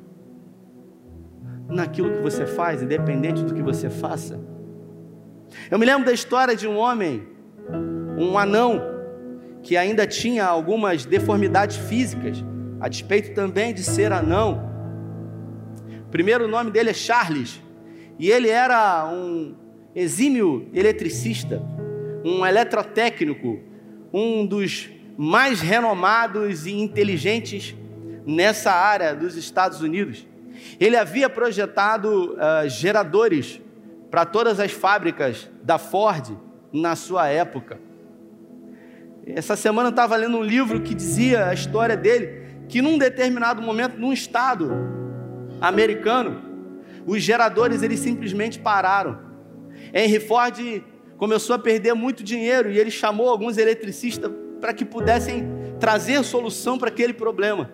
naquilo 1.70 2.12
que 2.12 2.22
você 2.22 2.46
faz, 2.46 2.82
independente 2.82 3.44
do 3.44 3.54
que 3.54 3.62
você 3.62 3.90
faça? 3.90 4.40
Eu 5.70 5.78
me 5.80 5.86
lembro 5.86 6.06
da 6.06 6.14
história 6.14 6.56
de 6.56 6.68
um 6.68 6.78
homem, 6.78 7.28
um 8.18 8.38
anão, 8.38 8.82
que 9.62 9.78
ainda 9.78 10.08
tinha 10.08 10.46
algumas 10.46 11.06
deformidades 11.06 11.78
físicas, 11.78 12.44
a 12.80 12.88
despeito 12.88 13.34
também 13.34 13.74
de 13.74 13.84
ser 13.84 14.12
anão. 14.12 14.70
O 16.08 16.10
primeiro 16.10 16.48
nome 16.48 16.72
dele 16.72 16.90
é 16.90 16.94
Charles, 16.94 17.62
e 18.18 18.32
ele 18.32 18.50
era 18.50 19.08
um 19.12 19.56
exímio 19.96 20.68
eletricista, 20.74 21.62
um 22.24 22.46
eletrotécnico, 22.46 23.60
um 24.14 24.46
dos 24.46 24.90
mais 25.18 25.62
renomados 25.62 26.66
e 26.66 26.72
inteligentes 26.72 27.76
nessa 28.26 28.72
área 28.72 29.14
dos 29.14 29.36
Estados 29.36 29.82
Unidos. 29.82 30.26
Ele 30.80 30.96
havia 30.96 31.30
projetado 31.30 32.34
uh, 32.34 32.68
geradores 32.70 33.62
para 34.10 34.26
todas 34.26 34.60
as 34.60 34.72
fábricas 34.72 35.50
da 35.62 35.78
Ford 35.78 36.38
na 36.72 36.96
sua 36.96 37.28
época. 37.28 37.80
Essa 39.26 39.56
semana 39.56 39.90
eu 39.90 39.92
estava 39.92 40.16
lendo 40.16 40.38
um 40.38 40.44
livro 40.44 40.82
que 40.82 40.96
dizia 40.96 41.48
a 41.48 41.54
história 41.54 41.96
dele, 41.96 42.48
que 42.68 42.82
num 42.82 42.98
determinado 42.98 43.62
momento, 43.62 43.98
num 43.98 44.12
estado 44.12 44.72
americano, 45.62 46.42
os 47.06 47.22
geradores 47.22 47.84
eles 47.84 48.00
simplesmente 48.00 48.60
pararam. 48.60 49.20
Henry 49.94 50.20
Ford 50.20 50.84
começou 51.18 51.56
a 51.56 51.60
perder 51.60 51.94
muito 51.94 52.24
dinheiro 52.24 52.72
e 52.72 52.80
ele 52.80 52.92
chamou 52.92 53.30
alguns 53.30 53.58
eletricistas 53.58 54.32
para 54.60 54.74
que 54.74 54.86
pudessem 54.86 55.48
trazer 55.80 56.24
solução 56.24 56.78
para 56.78 56.90
aquele 56.90 57.14
problema. 57.14 57.72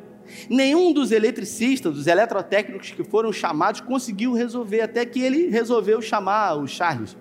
Nenhum 0.49 0.91
dos 0.91 1.11
eletricistas, 1.11 1.93
dos 1.93 2.07
eletrotécnicos 2.07 2.91
que 2.91 3.03
foram 3.03 3.31
chamados, 3.31 3.81
conseguiu 3.81 4.33
resolver, 4.33 4.81
até 4.81 5.05
que 5.05 5.21
ele 5.21 5.49
resolveu 5.49 6.01
chamar 6.01 6.55
o 6.55 6.67
Charles. 6.67 7.15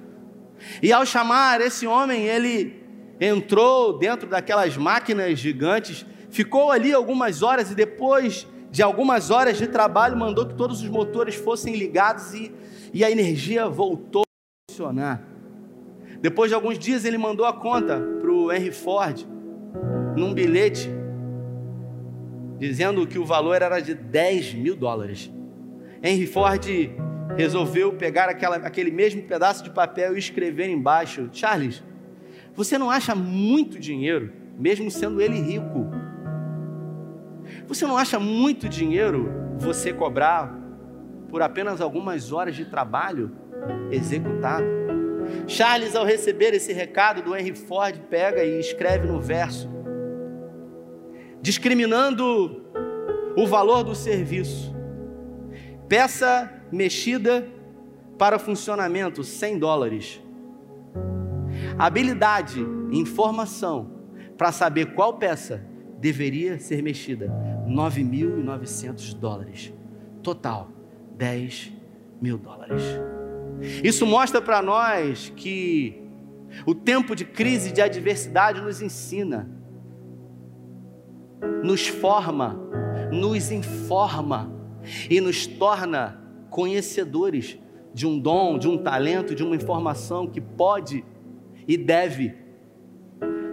E 0.82 0.92
ao 0.92 1.04
chamar 1.04 1.60
esse 1.60 1.86
homem, 1.86 2.26
ele 2.26 2.82
entrou 3.20 3.98
dentro 3.98 4.28
daquelas 4.28 4.76
máquinas 4.76 5.38
gigantes, 5.38 6.04
ficou 6.30 6.70
ali 6.70 6.92
algumas 6.92 7.42
horas 7.42 7.70
e 7.70 7.74
depois 7.74 8.46
de 8.70 8.82
algumas 8.82 9.30
horas 9.30 9.56
de 9.56 9.68
trabalho, 9.68 10.16
mandou 10.16 10.46
que 10.46 10.54
todos 10.54 10.82
os 10.82 10.88
motores 10.88 11.36
fossem 11.36 11.76
ligados 11.76 12.34
e, 12.34 12.52
e 12.92 13.04
a 13.04 13.10
energia 13.10 13.68
voltou 13.68 14.22
a 14.22 14.72
funcionar. 14.72 15.22
Depois 16.20 16.50
de 16.50 16.56
alguns 16.56 16.78
dias, 16.78 17.04
ele 17.04 17.16
mandou 17.16 17.46
a 17.46 17.52
conta 17.52 18.00
para 18.20 18.32
o 18.32 18.50
Henry 18.50 18.72
Ford, 18.72 19.24
num 20.16 20.34
bilhete, 20.34 20.90
dizendo 22.58 23.06
que 23.06 23.18
o 23.18 23.24
valor 23.24 23.60
era 23.60 23.80
de 23.80 23.94
10 23.94 24.54
mil 24.54 24.76
dólares. 24.76 25.30
Henry 26.02 26.26
Ford 26.26 26.64
resolveu 27.36 27.92
pegar 27.94 28.28
aquela, 28.28 28.56
aquele 28.56 28.90
mesmo 28.90 29.22
pedaço 29.22 29.64
de 29.64 29.70
papel 29.70 30.14
e 30.14 30.18
escrever 30.18 30.68
embaixo: 30.68 31.28
Charles, 31.32 31.82
você 32.54 32.78
não 32.78 32.90
acha 32.90 33.14
muito 33.14 33.78
dinheiro, 33.78 34.32
mesmo 34.58 34.90
sendo 34.90 35.20
ele 35.20 35.40
rico? 35.40 35.90
Você 37.66 37.86
não 37.86 37.96
acha 37.96 38.18
muito 38.18 38.68
dinheiro 38.68 39.30
você 39.58 39.92
cobrar 39.92 40.54
por 41.28 41.42
apenas 41.42 41.80
algumas 41.80 42.32
horas 42.32 42.54
de 42.54 42.64
trabalho 42.64 43.32
executado? 43.90 44.66
Charles, 45.46 45.96
ao 45.96 46.04
receber 46.04 46.54
esse 46.54 46.72
recado 46.72 47.22
do 47.22 47.34
Henry 47.34 47.54
Ford, 47.54 47.98
pega 48.10 48.44
e 48.44 48.60
escreve 48.60 49.06
no 49.06 49.20
verso, 49.20 49.68
discriminando 51.44 52.62
o 53.36 53.46
valor 53.46 53.84
do 53.84 53.94
serviço. 53.94 54.74
Peça 55.86 56.50
mexida 56.72 57.46
para 58.16 58.38
funcionamento, 58.38 59.22
100 59.22 59.58
dólares. 59.58 60.22
Habilidade, 61.78 62.64
informação 62.90 63.90
para 64.38 64.52
saber 64.52 64.94
qual 64.94 65.18
peça 65.18 65.62
deveria 65.98 66.58
ser 66.58 66.82
mexida, 66.82 67.30
9.900 67.68 69.12
dólares. 69.14 69.70
Total, 70.22 70.70
10 71.14 71.74
mil 72.22 72.38
dólares. 72.38 72.82
Isso 73.82 74.06
mostra 74.06 74.40
para 74.40 74.62
nós 74.62 75.30
que 75.36 76.02
o 76.64 76.74
tempo 76.74 77.14
de 77.14 77.26
crise, 77.26 77.70
de 77.70 77.82
adversidade, 77.82 78.62
nos 78.62 78.80
ensina, 78.80 79.46
nos 81.62 81.86
forma, 81.86 82.58
nos 83.10 83.50
informa 83.50 84.52
e 85.08 85.20
nos 85.20 85.46
torna 85.46 86.20
conhecedores 86.50 87.58
de 87.92 88.06
um 88.06 88.18
dom, 88.18 88.58
de 88.58 88.68
um 88.68 88.76
talento, 88.76 89.34
de 89.34 89.42
uma 89.42 89.56
informação 89.56 90.26
que 90.26 90.40
pode 90.40 91.04
e 91.66 91.76
deve 91.76 92.34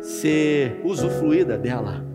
ser 0.02 0.82
usufruída 0.84 1.58
dela. 1.58 2.06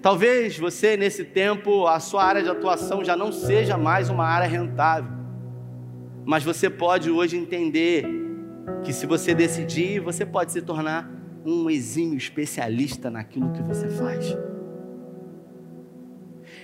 Talvez 0.00 0.58
você, 0.58 0.96
nesse 0.96 1.24
tempo, 1.24 1.86
a 1.86 1.98
sua 1.98 2.24
área 2.24 2.42
de 2.42 2.48
atuação 2.48 3.04
já 3.04 3.16
não 3.16 3.32
seja 3.32 3.76
mais 3.76 4.10
uma 4.10 4.24
área 4.24 4.46
rentável, 4.46 5.10
mas 6.24 6.44
você 6.44 6.70
pode 6.70 7.10
hoje 7.10 7.36
entender 7.36 8.06
que, 8.84 8.92
se 8.92 9.06
você 9.06 9.34
decidir, 9.34 10.00
você 10.00 10.24
pode 10.24 10.52
se 10.52 10.62
tornar 10.62 11.10
um 11.44 11.68
exímio 11.68 12.16
especialista 12.16 13.10
naquilo 13.10 13.52
que 13.52 13.62
você 13.62 13.88
faz. 13.88 14.36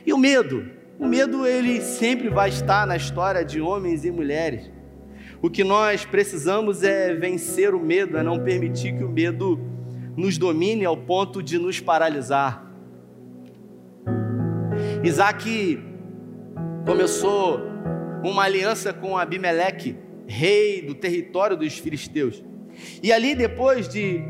E 0.07 0.13
o 0.13 0.19
medo? 0.19 0.71
O 0.99 1.07
medo, 1.07 1.47
ele 1.47 1.81
sempre 1.81 2.29
vai 2.29 2.49
estar 2.49 2.87
na 2.87 2.97
história 2.97 3.45
de 3.45 3.61
homens 3.61 4.05
e 4.05 4.11
mulheres. 4.11 4.71
O 5.41 5.49
que 5.49 5.63
nós 5.63 6.05
precisamos 6.05 6.83
é 6.83 7.15
vencer 7.15 7.75
o 7.75 7.81
medo, 7.81 8.17
é 8.17 8.23
não 8.23 8.43
permitir 8.43 8.97
que 8.97 9.05
o 9.05 9.09
medo 9.09 9.61
nos 10.17 10.37
domine 10.37 10.85
ao 10.85 10.97
ponto 10.97 11.41
de 11.43 11.59
nos 11.59 11.79
paralisar. 11.79 12.67
Isaac 15.05 15.81
começou 16.85 17.61
uma 18.25 18.43
aliança 18.43 18.93
com 18.93 19.17
Abimeleque, 19.17 19.97
rei 20.27 20.83
do 20.83 20.95
território 20.95 21.57
dos 21.57 21.79
filisteus. 21.79 22.43
E 23.01 23.13
ali, 23.13 23.35
depois 23.35 23.89
de 23.89 24.21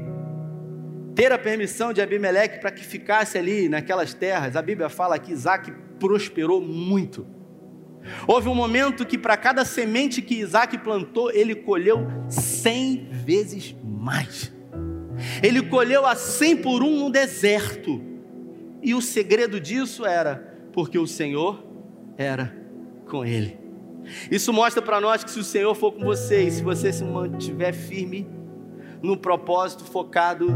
ter 1.18 1.32
a 1.32 1.38
permissão 1.38 1.92
de 1.92 2.00
Abimeleque 2.00 2.60
para 2.60 2.70
que 2.70 2.84
ficasse 2.84 3.36
ali 3.36 3.68
naquelas 3.68 4.14
terras, 4.14 4.54
a 4.54 4.62
Bíblia 4.62 4.88
fala 4.88 5.18
que 5.18 5.32
Isaac 5.32 5.72
prosperou 5.98 6.60
muito. 6.60 7.26
Houve 8.24 8.48
um 8.48 8.54
momento 8.54 9.04
que 9.04 9.18
para 9.18 9.36
cada 9.36 9.64
semente 9.64 10.22
que 10.22 10.36
Isaac 10.36 10.78
plantou, 10.78 11.32
ele 11.32 11.56
colheu 11.56 12.06
cem 12.28 13.08
vezes 13.10 13.74
mais. 13.84 14.52
Ele 15.42 15.60
colheu 15.62 16.06
a 16.06 16.14
cem 16.14 16.56
por 16.56 16.84
um 16.84 17.00
no 17.00 17.10
deserto. 17.10 18.00
E 18.80 18.94
o 18.94 19.02
segredo 19.02 19.58
disso 19.58 20.06
era 20.06 20.56
porque 20.72 21.00
o 21.00 21.06
Senhor 21.08 21.66
era 22.16 22.56
com 23.08 23.24
ele. 23.24 23.58
Isso 24.30 24.52
mostra 24.52 24.80
para 24.80 25.00
nós 25.00 25.24
que 25.24 25.32
se 25.32 25.40
o 25.40 25.44
Senhor 25.44 25.74
for 25.74 25.90
com 25.90 26.04
você 26.04 26.44
e 26.44 26.50
se 26.52 26.62
você 26.62 26.92
se 26.92 27.02
mantiver 27.02 27.74
firme 27.74 28.24
no 29.02 29.16
propósito 29.16 29.82
focado, 29.82 30.46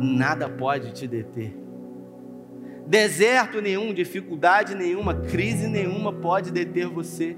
nada 0.00 0.48
pode 0.48 0.92
te 0.92 1.06
deter. 1.06 1.54
Deserto 2.86 3.60
nenhum, 3.60 3.92
dificuldade 3.92 4.74
nenhuma, 4.74 5.14
crise 5.14 5.66
nenhuma 5.66 6.12
pode 6.12 6.50
deter 6.50 6.86
você. 6.88 7.36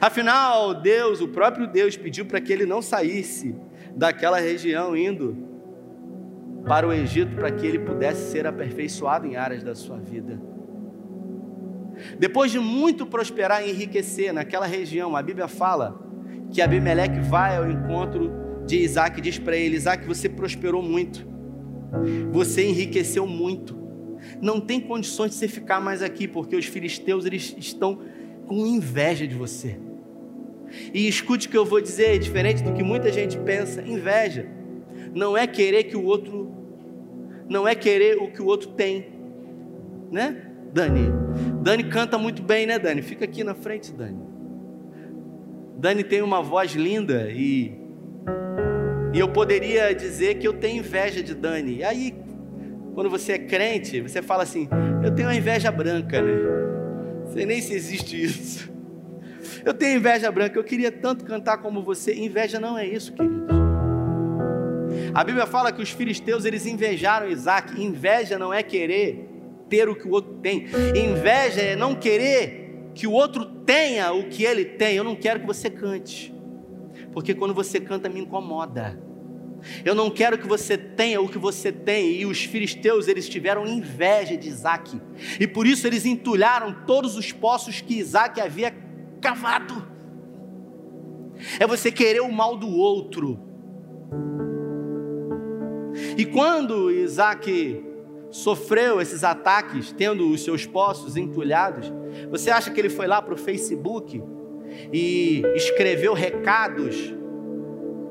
Afinal, 0.00 0.74
Deus, 0.74 1.20
o 1.20 1.28
próprio 1.28 1.66
Deus, 1.66 1.96
pediu 1.96 2.24
para 2.24 2.40
que 2.40 2.52
ele 2.52 2.64
não 2.64 2.80
saísse 2.80 3.56
daquela 3.96 4.38
região 4.38 4.96
indo 4.96 5.50
para 6.66 6.86
o 6.86 6.92
Egito 6.92 7.34
para 7.34 7.50
que 7.50 7.66
ele 7.66 7.80
pudesse 7.80 8.30
ser 8.30 8.46
aperfeiçoado 8.46 9.26
em 9.26 9.36
áreas 9.36 9.64
da 9.64 9.74
sua 9.74 9.98
vida. 9.98 10.40
Depois 12.18 12.50
de 12.50 12.58
muito 12.58 13.04
prosperar 13.04 13.66
e 13.66 13.70
enriquecer 13.70 14.32
naquela 14.32 14.66
região, 14.66 15.16
a 15.16 15.22
Bíblia 15.22 15.48
fala 15.48 16.00
que 16.50 16.62
Abimeleque 16.62 17.20
vai 17.20 17.56
ao 17.56 17.70
encontro 17.70 18.30
de 18.66 18.78
Isaac 18.78 19.18
e 19.18 19.22
diz 19.22 19.38
para 19.38 19.56
ele: 19.56 19.76
Isaac, 19.76 20.06
você 20.06 20.28
prosperou 20.28 20.82
muito, 20.82 21.26
você 22.30 22.64
enriqueceu 22.64 23.26
muito, 23.26 23.76
não 24.40 24.60
tem 24.60 24.80
condições 24.80 25.32
de 25.32 25.36
você 25.36 25.48
ficar 25.48 25.80
mais 25.80 26.02
aqui, 26.02 26.26
porque 26.26 26.56
os 26.56 26.66
filisteus 26.66 27.24
eles 27.24 27.54
estão 27.58 28.00
com 28.46 28.66
inveja 28.66 29.26
de 29.26 29.34
você. 29.34 29.78
E 30.92 31.06
escute 31.06 31.48
o 31.48 31.50
que 31.50 31.56
eu 31.56 31.64
vou 31.64 31.80
dizer, 31.80 32.18
diferente 32.18 32.62
do 32.62 32.72
que 32.72 32.82
muita 32.82 33.12
gente 33.12 33.38
pensa: 33.38 33.82
inveja 33.82 34.48
não 35.14 35.36
é 35.36 35.46
querer 35.46 35.84
que 35.84 35.96
o 35.96 36.04
outro, 36.04 36.50
não 37.48 37.68
é 37.68 37.74
querer 37.74 38.16
o 38.16 38.30
que 38.30 38.40
o 38.40 38.46
outro 38.46 38.70
tem, 38.70 39.06
né? 40.10 40.48
Dani. 40.72 41.12
Dani 41.62 41.84
canta 41.84 42.16
muito 42.16 42.42
bem, 42.42 42.66
né, 42.66 42.78
Dani? 42.78 43.02
Fica 43.02 43.24
aqui 43.24 43.44
na 43.44 43.54
frente, 43.54 43.92
Dani. 43.92 44.18
Dani 45.76 46.02
tem 46.02 46.22
uma 46.22 46.42
voz 46.42 46.72
linda 46.72 47.30
e 47.30 47.81
e 49.12 49.18
eu 49.18 49.28
poderia 49.28 49.94
dizer 49.94 50.36
que 50.36 50.46
eu 50.46 50.52
tenho 50.52 50.78
inveja 50.78 51.22
de 51.22 51.34
Dani. 51.34 51.78
E 51.78 51.84
aí, 51.84 52.14
quando 52.94 53.10
você 53.10 53.32
é 53.32 53.38
crente, 53.38 54.00
você 54.00 54.22
fala 54.22 54.42
assim: 54.42 54.68
eu 55.04 55.14
tenho 55.14 55.28
uma 55.28 55.34
inveja 55.34 55.70
branca, 55.70 56.20
né? 56.22 56.32
Sei 57.32 57.46
nem 57.46 57.60
se 57.60 57.74
existe 57.74 58.22
isso. 58.22 58.72
Eu 59.64 59.74
tenho 59.74 59.98
inveja 59.98 60.30
branca, 60.30 60.58
eu 60.58 60.64
queria 60.64 60.90
tanto 60.90 61.24
cantar 61.24 61.58
como 61.58 61.82
você. 61.82 62.14
Inveja 62.14 62.58
não 62.58 62.76
é 62.76 62.86
isso, 62.86 63.12
queridos. 63.12 63.48
A 65.14 65.22
Bíblia 65.22 65.46
fala 65.46 65.70
que 65.70 65.82
os 65.82 65.90
filisteus 65.90 66.44
eles 66.44 66.66
invejaram 66.66 67.28
Isaac. 67.28 67.80
Inveja 67.80 68.38
não 68.38 68.52
é 68.52 68.62
querer 68.62 69.28
ter 69.68 69.88
o 69.88 69.94
que 69.94 70.06
o 70.06 70.10
outro 70.10 70.34
tem. 70.34 70.66
Inveja 70.96 71.60
é 71.60 71.76
não 71.76 71.94
querer 71.94 72.90
que 72.94 73.06
o 73.06 73.12
outro 73.12 73.44
tenha 73.44 74.12
o 74.12 74.28
que 74.28 74.44
ele 74.44 74.64
tem. 74.64 74.96
Eu 74.96 75.04
não 75.04 75.14
quero 75.14 75.40
que 75.40 75.46
você 75.46 75.70
cante, 75.70 76.31
porque 77.12 77.34
quando 77.34 77.54
você 77.54 77.78
canta 77.80 78.08
me 78.08 78.20
incomoda. 78.20 79.00
Eu 79.84 79.94
não 79.94 80.10
quero 80.10 80.36
que 80.38 80.46
você 80.46 80.76
tenha 80.76 81.20
o 81.20 81.28
que 81.28 81.38
você 81.38 81.70
tem. 81.70 82.20
E 82.20 82.26
os 82.26 82.42
filisteus, 82.42 83.06
eles 83.06 83.28
tiveram 83.28 83.66
inveja 83.66 84.36
de 84.36 84.48
Isaac. 84.48 85.00
E 85.38 85.46
por 85.46 85.66
isso 85.66 85.86
eles 85.86 86.04
entulharam 86.04 86.74
todos 86.86 87.16
os 87.16 87.30
poços 87.30 87.80
que 87.80 87.94
Isaac 87.94 88.40
havia 88.40 88.74
cavado. 89.20 89.86
É 91.58 91.66
você 91.66 91.90
querer 91.92 92.20
o 92.20 92.32
mal 92.32 92.56
do 92.56 92.68
outro. 92.68 93.38
E 96.16 96.24
quando 96.24 96.90
Isaac 96.90 97.84
sofreu 98.30 99.00
esses 99.00 99.22
ataques, 99.22 99.92
tendo 99.92 100.28
os 100.30 100.42
seus 100.42 100.64
poços 100.64 101.16
entulhados, 101.16 101.92
você 102.30 102.50
acha 102.50 102.70
que 102.70 102.80
ele 102.80 102.88
foi 102.88 103.06
lá 103.06 103.20
para 103.20 103.34
o 103.34 103.36
Facebook 103.36 104.22
e 104.92 105.42
escreveu 105.54 106.12
recados 106.12 107.14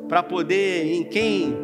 para 0.08 0.22
poder 0.22 0.94
em 0.94 1.04
quem 1.04 1.56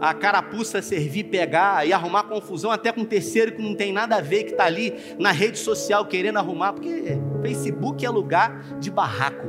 a 0.00 0.12
carapuça 0.12 0.82
servir 0.82 1.24
pegar 1.24 1.86
e 1.86 1.92
arrumar 1.92 2.24
confusão 2.24 2.70
até 2.70 2.92
com 2.92 3.02
um 3.02 3.04
terceiro 3.04 3.52
que 3.52 3.62
não 3.62 3.74
tem 3.74 3.92
nada 3.92 4.16
a 4.16 4.20
ver, 4.20 4.44
que 4.44 4.50
está 4.50 4.64
ali 4.64 4.92
na 5.18 5.30
rede 5.30 5.58
social 5.58 6.04
querendo 6.06 6.38
arrumar, 6.38 6.72
porque 6.72 7.18
Facebook 7.40 8.04
é 8.04 8.10
lugar 8.10 8.78
de 8.78 8.90
barraco. 8.90 9.48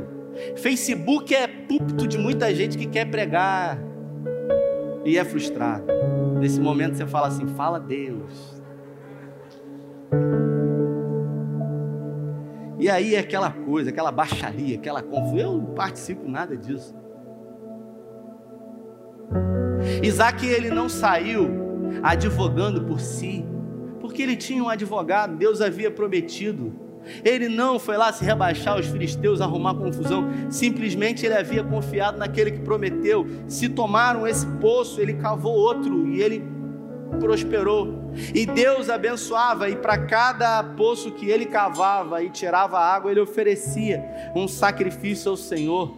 Facebook 0.58 1.34
é 1.34 1.48
púlpito 1.48 2.08
de 2.08 2.18
muita 2.18 2.54
gente 2.54 2.78
que 2.78 2.86
quer 2.86 3.06
pregar 3.06 3.80
e 5.04 5.18
é 5.18 5.26
frustrado. 5.26 5.86
Nesse 6.40 6.60
momento 6.60 6.98
você 6.98 7.06
fala 7.06 7.28
assim: 7.28 7.48
fala 7.48 7.80
Deus. 7.80 8.56
E 12.78 12.90
aí 12.90 13.16
é 13.16 13.20
aquela 13.20 13.52
coisa, 13.52 13.90
aquela 13.90 14.12
baixaria, 14.12 14.76
aquela 14.76 15.02
confusão. 15.02 15.38
Eu 15.38 15.58
não 15.58 15.74
participo 15.74 16.28
nada 16.28 16.56
disso. 16.58 16.96
Isaac 20.04 20.46
ele 20.46 20.70
não 20.70 20.90
saiu 20.90 21.66
advogando 22.04 22.84
por 22.84 23.00
si, 23.00 23.46
porque 24.00 24.22
ele 24.22 24.36
tinha 24.36 24.64
um 24.64 24.70
advogado, 24.70 25.36
Deus 25.38 25.62
havia 25.62 25.90
prometido. 25.90 26.74
Ele 27.24 27.48
não 27.48 27.78
foi 27.78 27.98
lá 27.98 28.12
se 28.12 28.26
rebaixar 28.26 28.76
aos 28.76 28.88
filisteus, 28.88 29.40
arrumar 29.40 29.76
confusão, 29.76 30.28
simplesmente 30.50 31.26
ele 31.26 31.36
havia 31.36 31.64
confiado 31.64 32.18
naquele 32.18 32.52
que 32.52 32.60
prometeu. 32.60 33.28
Se 33.48 33.70
tomaram 33.70 34.26
esse 34.26 34.46
poço, 34.60 35.00
ele 35.00 35.14
cavou 35.14 35.54
outro 35.54 36.08
e 36.08 36.22
ele 36.22 36.44
prosperou. 37.20 38.12
E 38.34 38.46
Deus 38.46 38.90
abençoava, 38.90 39.70
e 39.70 39.76
para 39.76 39.98
cada 39.98 40.64
poço 40.64 41.12
que 41.12 41.30
ele 41.30 41.46
cavava 41.46 42.24
e 42.24 42.30
tirava 42.30 42.80
água, 42.80 43.12
ele 43.12 43.20
oferecia 43.20 44.04
um 44.36 44.48
sacrifício 44.48 45.32
ao 45.32 45.38
Senhor. 45.38 45.96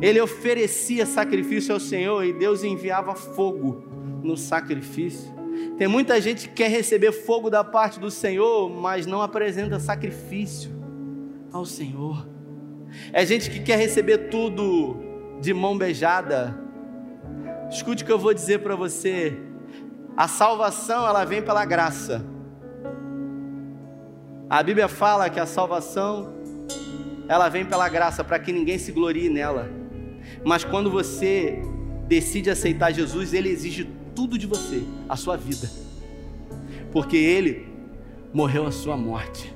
Ele 0.00 0.20
oferecia 0.20 1.04
sacrifício 1.04 1.74
ao 1.74 1.80
Senhor 1.80 2.24
e 2.24 2.32
Deus 2.32 2.64
enviava 2.64 3.14
fogo 3.14 3.84
no 4.22 4.36
sacrifício. 4.36 5.30
Tem 5.76 5.86
muita 5.86 6.20
gente 6.20 6.48
que 6.48 6.54
quer 6.54 6.70
receber 6.70 7.12
fogo 7.12 7.50
da 7.50 7.62
parte 7.62 8.00
do 8.00 8.10
Senhor, 8.10 8.70
mas 8.70 9.06
não 9.06 9.20
apresenta 9.20 9.78
sacrifício 9.78 10.70
ao 11.52 11.66
Senhor. 11.66 12.26
É 13.12 13.24
gente 13.24 13.50
que 13.50 13.60
quer 13.60 13.76
receber 13.76 14.28
tudo 14.30 14.96
de 15.40 15.52
mão 15.52 15.76
beijada. 15.76 16.58
Escute 17.70 18.02
o 18.02 18.06
que 18.06 18.12
eu 18.12 18.18
vou 18.18 18.34
dizer 18.34 18.58
para 18.58 18.74
você. 18.74 19.38
A 20.16 20.26
salvação, 20.26 21.06
ela 21.06 21.24
vem 21.24 21.40
pela 21.40 21.64
graça. 21.64 22.24
A 24.48 24.62
Bíblia 24.62 24.88
fala 24.88 25.30
que 25.30 25.38
a 25.38 25.46
salvação, 25.46 26.34
ela 27.28 27.48
vem 27.48 27.64
pela 27.64 27.88
graça, 27.88 28.24
para 28.24 28.38
que 28.40 28.52
ninguém 28.52 28.76
se 28.76 28.90
glorie 28.90 29.28
nela. 29.28 29.70
Mas 30.44 30.64
quando 30.64 30.90
você 30.90 31.62
decide 32.08 32.50
aceitar 32.50 32.92
Jesus, 32.92 33.32
ele 33.32 33.48
exige 33.48 33.88
tudo 34.16 34.36
de 34.36 34.48
você, 34.48 34.82
a 35.08 35.14
sua 35.14 35.36
vida. 35.36 35.70
Porque 36.90 37.16
ele 37.16 37.68
morreu 38.34 38.66
a 38.66 38.72
sua 38.72 38.96
morte. 38.96 39.54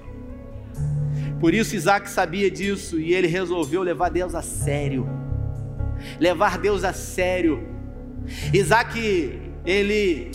Por 1.41 1.53
isso 1.53 1.75
Isaac 1.75 2.09
sabia 2.09 2.49
disso 2.49 2.99
e 2.99 3.13
ele 3.13 3.27
resolveu 3.27 3.83
levar 3.83 4.09
Deus 4.09 4.35
a 4.37 4.43
sério. 4.43 5.07
Levar 6.21 6.59
Deus 6.59 6.85
a 6.85 6.93
sério. 6.93 7.74
Isaac, 8.53 9.39
ele 9.65 10.31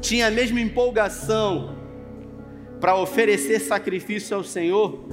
tinha 0.00 0.26
a 0.26 0.30
mesma 0.30 0.60
empolgação 0.60 1.76
para 2.80 2.96
oferecer 2.96 3.60
sacrifício 3.60 4.36
ao 4.36 4.42
Senhor, 4.42 5.04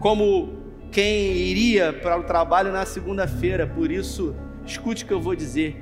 como 0.00 0.58
quem 0.92 1.36
iria 1.36 1.92
para 1.92 2.18
o 2.18 2.22
trabalho 2.22 2.72
na 2.72 2.84
segunda-feira. 2.84 3.66
Por 3.66 3.90
isso, 3.90 4.34
escute 4.66 5.04
o 5.04 5.06
que 5.06 5.12
eu 5.12 5.20
vou 5.20 5.34
dizer: 5.34 5.76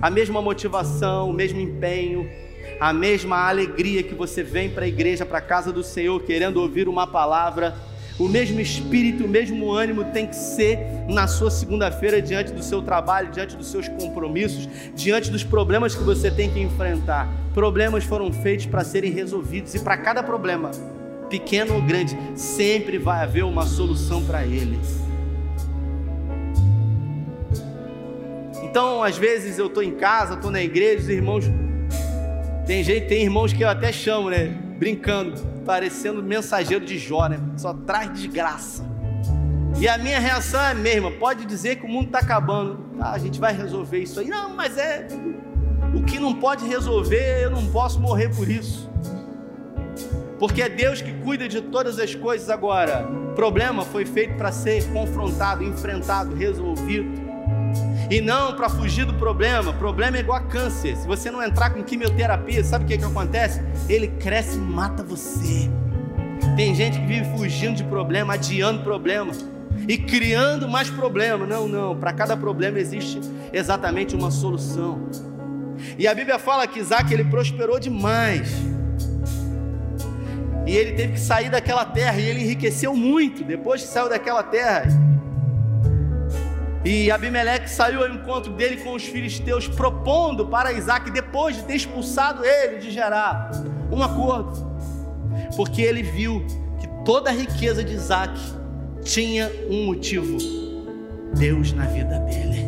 a 0.00 0.10
mesma 0.10 0.42
motivação, 0.42 1.30
o 1.30 1.32
mesmo 1.32 1.60
empenho, 1.60 2.28
a 2.80 2.92
mesma 2.92 3.48
alegria 3.48 4.02
que 4.02 4.14
você 4.14 4.42
vem 4.42 4.70
para 4.70 4.84
a 4.84 4.88
igreja, 4.88 5.24
para 5.24 5.38
a 5.38 5.42
casa 5.42 5.72
do 5.72 5.82
Senhor, 5.82 6.20
querendo 6.22 6.56
ouvir 6.58 6.88
uma 6.88 7.06
palavra, 7.06 7.76
o 8.22 8.28
mesmo 8.28 8.60
espírito, 8.60 9.24
o 9.24 9.28
mesmo 9.28 9.72
ânimo 9.72 10.04
tem 10.04 10.28
que 10.28 10.36
ser 10.36 10.78
na 11.08 11.26
sua 11.26 11.50
segunda-feira, 11.50 12.22
diante 12.22 12.52
do 12.52 12.62
seu 12.62 12.80
trabalho, 12.80 13.32
diante 13.32 13.56
dos 13.56 13.66
seus 13.68 13.88
compromissos, 13.88 14.68
diante 14.94 15.28
dos 15.28 15.42
problemas 15.42 15.92
que 15.92 16.04
você 16.04 16.30
tem 16.30 16.48
que 16.48 16.60
enfrentar. 16.60 17.28
Problemas 17.52 18.04
foram 18.04 18.32
feitos 18.32 18.66
para 18.66 18.84
serem 18.84 19.10
resolvidos, 19.10 19.74
e 19.74 19.80
para 19.80 19.96
cada 19.96 20.22
problema, 20.22 20.70
pequeno 21.28 21.74
ou 21.74 21.82
grande, 21.82 22.16
sempre 22.36 22.96
vai 22.96 23.24
haver 23.24 23.44
uma 23.44 23.66
solução 23.66 24.24
para 24.24 24.46
ele. 24.46 24.78
Então, 28.62 29.02
às 29.02 29.18
vezes 29.18 29.58
eu 29.58 29.66
estou 29.66 29.82
em 29.82 29.96
casa, 29.96 30.34
estou 30.34 30.50
na 30.50 30.62
igreja, 30.62 31.00
os 31.00 31.08
irmãos. 31.08 31.44
Tem 32.66 32.84
gente, 32.84 33.06
tem 33.06 33.24
irmãos 33.24 33.52
que 33.52 33.64
eu 33.64 33.68
até 33.68 33.90
chamo, 33.90 34.30
né? 34.30 34.54
Brincando, 34.82 35.40
parecendo 35.64 36.20
mensageiro 36.20 36.84
de 36.84 36.98
Jó, 36.98 37.28
né? 37.28 37.38
Só 37.56 37.72
traz 37.72 38.12
desgraça. 38.12 38.84
E 39.78 39.86
a 39.86 39.96
minha 39.96 40.18
reação 40.18 40.60
é 40.60 40.72
a 40.72 40.74
mesma. 40.74 41.08
Pode 41.12 41.44
dizer 41.44 41.76
que 41.76 41.86
o 41.86 41.88
mundo 41.88 42.06
está 42.06 42.18
acabando. 42.18 42.84
Ah, 42.98 43.12
a 43.12 43.18
gente 43.18 43.38
vai 43.38 43.56
resolver 43.56 44.00
isso 44.00 44.18
aí. 44.18 44.26
Não, 44.26 44.56
mas 44.56 44.76
é. 44.76 45.06
O 45.94 46.02
que 46.02 46.18
não 46.18 46.34
pode 46.34 46.66
resolver, 46.66 47.44
eu 47.44 47.50
não 47.50 47.64
posso 47.70 48.00
morrer 48.00 48.34
por 48.34 48.50
isso 48.50 48.90
porque 50.42 50.60
é 50.60 50.68
Deus 50.68 51.00
que 51.00 51.12
cuida 51.20 51.48
de 51.48 51.60
todas 51.60 52.00
as 52.00 52.16
coisas 52.16 52.50
agora. 52.50 53.08
O 53.30 53.32
problema 53.32 53.84
foi 53.84 54.04
feito 54.04 54.34
para 54.34 54.50
ser 54.50 54.92
confrontado, 54.92 55.62
enfrentado, 55.62 56.34
resolvido. 56.34 57.21
E 58.12 58.20
não 58.20 58.54
para 58.54 58.68
fugir 58.68 59.06
do 59.06 59.14
problema. 59.14 59.72
Problema 59.72 60.18
é 60.18 60.20
igual 60.20 60.36
a 60.36 60.42
câncer. 60.42 60.98
Se 60.98 61.06
você 61.06 61.30
não 61.30 61.42
entrar 61.42 61.70
com 61.70 61.82
quimioterapia, 61.82 62.62
sabe 62.62 62.84
o 62.84 62.86
que, 62.86 62.98
que 62.98 63.04
acontece? 63.06 63.62
Ele 63.88 64.06
cresce 64.06 64.58
e 64.58 64.60
mata 64.60 65.02
você. 65.02 65.70
Tem 66.54 66.74
gente 66.74 67.00
que 67.00 67.06
vive 67.06 67.24
fugindo 67.34 67.76
de 67.76 67.84
problema, 67.84 68.34
adiando 68.34 68.82
problema 68.82 69.32
e 69.88 69.96
criando 69.96 70.68
mais 70.68 70.90
problema. 70.90 71.46
Não, 71.46 71.66
não. 71.66 71.96
Para 71.96 72.12
cada 72.12 72.36
problema 72.36 72.78
existe 72.78 73.18
exatamente 73.50 74.14
uma 74.14 74.30
solução. 74.30 75.08
E 75.96 76.06
a 76.06 76.14
Bíblia 76.14 76.38
fala 76.38 76.66
que 76.66 76.80
Isaac 76.80 77.14
ele 77.14 77.24
prosperou 77.24 77.80
demais. 77.80 78.52
E 80.66 80.76
ele 80.76 80.92
teve 80.92 81.14
que 81.14 81.20
sair 81.20 81.48
daquela 81.48 81.86
terra 81.86 82.18
e 82.18 82.28
ele 82.28 82.42
enriqueceu 82.42 82.94
muito 82.94 83.42
depois 83.42 83.80
que 83.80 83.88
saiu 83.88 84.10
daquela 84.10 84.42
terra. 84.42 84.84
E 86.84 87.10
Abimeleque 87.10 87.70
saiu 87.70 88.02
ao 88.02 88.08
encontro 88.08 88.52
dele 88.52 88.78
com 88.78 88.94
os 88.94 89.04
filisteus, 89.04 89.68
propondo 89.68 90.46
para 90.46 90.72
Isaac, 90.72 91.10
depois 91.10 91.56
de 91.56 91.62
ter 91.62 91.76
expulsado 91.76 92.44
ele 92.44 92.78
de 92.78 92.90
Gerar, 92.90 93.52
um 93.90 94.02
acordo. 94.02 94.72
Porque 95.56 95.80
ele 95.80 96.02
viu 96.02 96.44
que 96.80 96.88
toda 97.04 97.30
a 97.30 97.32
riqueza 97.32 97.84
de 97.84 97.94
Isaac 97.94 98.38
tinha 99.02 99.50
um 99.70 99.86
motivo: 99.86 100.38
Deus 101.34 101.72
na 101.72 101.84
vida 101.86 102.18
dele. 102.20 102.66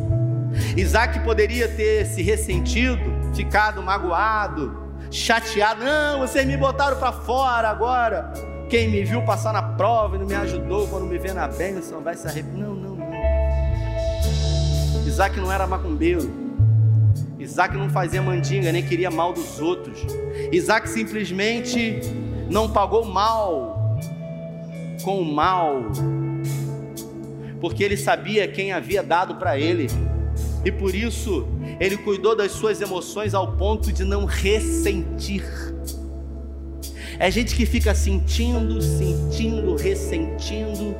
Isaac 0.77 1.19
poderia 1.21 1.69
ter 1.69 2.07
se 2.07 2.23
ressentido, 2.23 3.03
ficado 3.35 3.83
magoado, 3.83 4.85
chateado. 5.11 5.85
Não, 5.85 6.21
vocês 6.21 6.47
me 6.47 6.57
botaram 6.57 6.97
para 6.99 7.13
fora 7.13 7.69
agora. 7.69 8.33
Quem 8.69 8.89
me 8.89 9.05
viu 9.05 9.23
passar 9.23 9.53
na 9.53 9.63
prova 9.63 10.17
e 10.17 10.19
não 10.21 10.27
me 10.27 10.35
ajudou 10.35 10.87
quando 10.89 11.07
me 11.07 11.19
vê 11.19 11.33
na 11.33 11.49
bênção 11.49 12.01
vai 12.01 12.15
se 12.15 12.27
arrepender. 12.27 12.65
Não. 12.65 12.84
Isaac 15.15 15.39
não 15.39 15.53
era 15.53 15.65
macumbeiro. 15.65 16.29
Isaac 17.39 17.77
não 17.77 17.89
fazia 17.89 18.21
mandinga, 18.21 18.73
nem 18.73 18.85
queria 18.85 19.13
mal 19.13 19.33
dos 19.33 19.61
outros. 19.61 20.05
Isaac 20.51 20.89
simplesmente 20.89 22.01
não 22.51 22.69
pagou 22.69 23.05
mal 23.05 23.97
com 25.05 25.21
o 25.21 25.25
mal, 25.25 25.85
porque 27.61 27.85
ele 27.85 27.97
sabia 27.97 28.49
quem 28.49 28.73
havia 28.73 29.05
dado 29.05 29.37
para 29.37 29.57
ele 29.57 29.87
e 30.65 30.73
por 30.73 30.93
isso 30.93 31.47
ele 31.79 31.97
cuidou 31.97 32.35
das 32.35 32.51
suas 32.51 32.81
emoções 32.81 33.35
ao 33.35 33.53
ponto 33.53 33.93
de 33.93 34.03
não 34.03 34.25
ressentir. 34.25 35.45
É 37.21 37.31
gente 37.31 37.55
que 37.55 37.65
fica 37.65 37.95
sentindo, 37.95 38.83
sentindo, 38.83 39.77
ressentindo. 39.77 40.97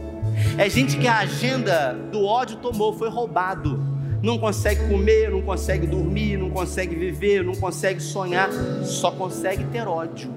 É 0.57 0.71
gente 0.71 0.99
que 0.99 1.09
a 1.09 1.19
agenda 1.19 1.95
do 2.13 2.25
ódio 2.25 2.59
tomou, 2.59 2.97
foi 2.97 3.09
roubado. 3.09 3.94
Não 4.25 4.39
consegue 4.39 4.89
comer, 4.89 5.31
não 5.31 5.43
consegue 5.43 5.87
dormir, 5.87 6.39
não 6.39 6.49
consegue 6.49 6.97
viver, 6.97 7.45
não 7.45 7.55
consegue 7.55 8.01
sonhar, 8.01 8.49
só 8.83 9.11
consegue 9.11 9.65
ter 9.65 9.87
ódio. 9.87 10.33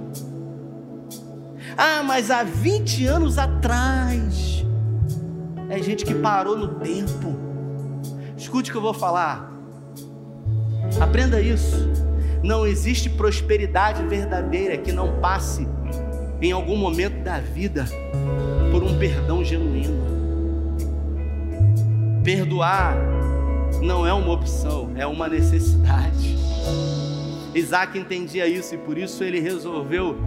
Ah, 1.78 2.04
mas 2.04 2.30
há 2.30 2.44
20 2.44 3.06
anos 3.06 3.38
atrás, 3.38 4.66
é 5.70 5.82
gente 5.82 6.04
que 6.04 6.14
parou 6.16 6.58
no 6.58 6.80
tempo 6.80 7.48
Escute 8.38 8.70
o 8.70 8.74
que 8.74 8.78
eu 8.78 8.82
vou 8.82 8.94
falar. 8.94 9.52
Aprenda 11.02 11.42
isso. 11.42 11.92
Não 12.44 12.68
existe 12.68 13.10
prosperidade 13.10 14.06
verdadeira 14.06 14.78
que 14.78 14.92
não 14.92 15.20
passe 15.20 15.68
em 16.40 16.52
algum 16.52 16.78
momento 16.78 17.24
da 17.24 17.40
vida 17.40 17.86
por 18.72 18.84
um 18.84 18.98
perdão 19.00 19.44
genuíno. 19.44 20.06
Perdoar 22.24 23.17
não 23.82 24.06
é 24.06 24.14
uma 24.14 24.32
opção, 24.32 24.92
é 24.96 25.06
uma 25.06 25.28
necessidade. 25.28 26.38
Isaac 27.54 27.98
entendia 27.98 28.48
isso 28.48 28.76
e 28.76 28.78
por 28.78 28.98
isso 28.98 29.24
ele 29.24 29.40
resolveu 29.40 30.18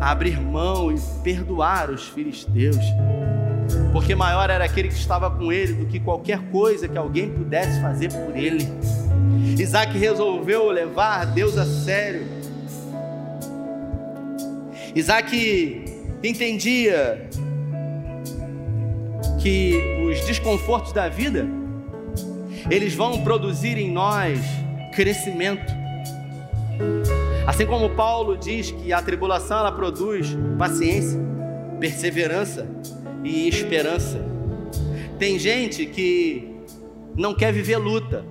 abrir 0.00 0.40
mão 0.40 0.90
e 0.92 0.98
perdoar 1.22 1.90
os 1.90 2.08
filisteus 2.08 2.76
porque 3.92 4.14
maior 4.14 4.50
era 4.50 4.64
aquele 4.64 4.88
que 4.88 4.94
estava 4.94 5.30
com 5.30 5.52
ele 5.52 5.72
do 5.74 5.86
que 5.86 6.00
qualquer 6.00 6.38
coisa 6.50 6.88
que 6.88 6.96
alguém 6.96 7.30
pudesse 7.30 7.80
fazer 7.80 8.12
por 8.12 8.36
ele. 8.36 8.66
Isaac 9.58 9.96
resolveu 9.96 10.70
levar 10.70 11.26
Deus 11.26 11.56
a 11.58 11.64
sério. 11.64 12.26
Isaac 14.94 15.84
entendia 16.22 17.28
que 19.40 19.80
os 20.08 20.24
desconfortos 20.26 20.92
da 20.92 21.08
vida 21.08 21.46
eles 22.70 22.94
vão 22.94 23.22
produzir 23.22 23.78
em 23.78 23.90
nós 23.90 24.40
crescimento. 24.94 25.72
Assim 27.46 27.64
como 27.64 27.90
Paulo 27.90 28.36
diz 28.36 28.70
que 28.70 28.92
a 28.92 29.00
tribulação 29.00 29.58
ela 29.58 29.72
produz 29.72 30.36
paciência, 30.58 31.18
perseverança 31.80 32.68
e 33.24 33.48
esperança. 33.48 34.20
Tem 35.18 35.38
gente 35.38 35.86
que 35.86 36.56
não 37.16 37.34
quer 37.34 37.52
viver 37.52 37.78
luta. 37.78 38.24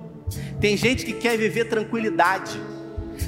Tem 0.60 0.76
gente 0.76 1.04
que 1.04 1.12
quer 1.12 1.36
viver 1.36 1.64
tranquilidade. 1.64 2.60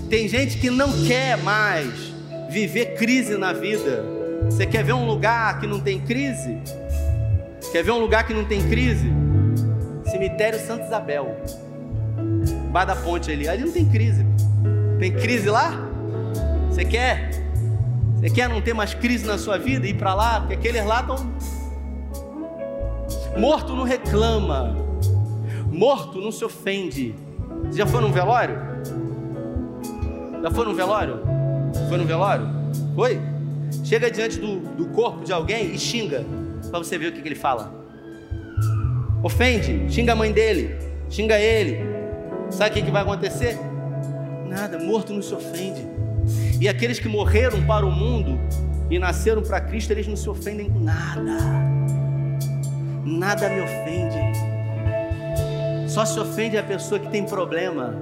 Tem 0.09 0.29
gente 0.29 0.59
que 0.59 0.71
não 0.71 1.05
quer 1.07 1.37
mais 1.39 2.15
viver 2.49 2.95
crise 2.95 3.37
na 3.37 3.53
vida. 3.53 4.05
Você 4.45 4.65
quer 4.65 4.85
ver 4.85 4.93
um 4.93 5.07
lugar 5.07 5.61
que 5.61 5.67
não 5.67 5.81
tem 5.81 6.01
crise? 6.01 6.57
Quer 7.73 7.83
ver 7.83 7.91
um 7.91 7.99
lugar 7.99 8.27
que 8.27 8.33
não 8.33 8.45
tem 8.45 8.67
crise? 8.69 9.20
Cemitério 10.11 10.59
Santa 10.59 10.87
Isabel. 10.87 11.37
Bar 12.71 12.85
da 12.85 12.97
ponte 12.97 13.31
ali. 13.31 13.49
Ali 13.49 13.65
não 13.65 13.73
tem 13.73 13.89
crise. 13.89 14.27
Tem 14.99 15.13
crise 15.13 15.49
lá? 15.49 15.73
Você 16.69 16.85
quer? 16.85 17.31
Você 18.17 18.31
quer 18.31 18.49
não 18.49 18.61
ter 18.61 18.75
mais 18.75 18.93
crise 18.93 19.25
na 19.25 19.39
sua 19.39 19.57
vida 19.57 19.87
ir 19.87 19.95
para 19.95 20.13
lá? 20.15 20.41
Porque 20.41 20.55
aqueles 20.55 20.85
lá 20.85 21.01
estão. 21.01 21.17
Morto 23.39 23.75
não 23.75 23.85
reclama. 23.85 24.77
Morto 25.73 26.21
não 26.21 26.33
se 26.33 26.45
ofende. 26.45 27.15
Você 27.65 27.79
já 27.79 27.87
foi 27.87 28.01
num 28.01 28.13
velório? 28.13 28.59
Já 30.43 30.51
foi 30.51 30.65
num 30.65 30.75
velório? 30.75 31.21
Foi 31.89 31.97
num 31.97 32.07
velório? 32.07 32.49
Foi? 32.95 33.21
Chega 33.85 34.11
diante 34.11 34.39
do, 34.39 34.59
do 34.59 34.87
corpo 34.89 35.25
de 35.25 35.33
alguém 35.33 35.73
e 35.73 35.79
xinga. 35.79 36.25
Para 36.69 36.81
você 36.81 36.99
ver 36.99 37.09
o 37.09 37.13
que, 37.13 37.23
que 37.23 37.29
ele 37.29 37.37
fala. 37.37 37.80
Ofende, 39.23 39.93
xinga 39.93 40.13
a 40.13 40.17
mãe 40.17 40.33
dele, 40.33 40.77
xinga 41.11 41.39
ele. 41.39 41.79
Sabe 42.51 42.81
o 42.81 42.85
que, 42.85 42.91
vai 42.91 43.03
acontecer? 43.03 43.59
Nada, 44.47 44.79
morto 44.79 45.13
não 45.13 45.21
se 45.21 45.35
ofende. 45.35 45.87
E 46.61 46.69
aqueles 46.69 46.99
que 46.99 47.09
morreram 47.09 47.63
para 47.67 47.85
o 47.87 47.91
mundo 47.91 48.39
e 48.91 48.99
nasceram 48.99 49.43
para 49.43 49.61
Cristo, 49.61 49.91
eles 49.91 50.07
não 50.07 50.17
se 50.17 50.29
ofendem 50.29 50.71
com 50.71 50.81
nada. 50.81 51.39
Nada 53.05 53.49
me 53.49 53.61
ofende. 53.61 54.19
Só 55.89 56.05
se 56.05 56.19
ofende 56.19 56.57
a 56.57 56.63
pessoa 56.63 56.99
que 56.99 57.09
tem 57.11 57.25
problema, 57.25 57.95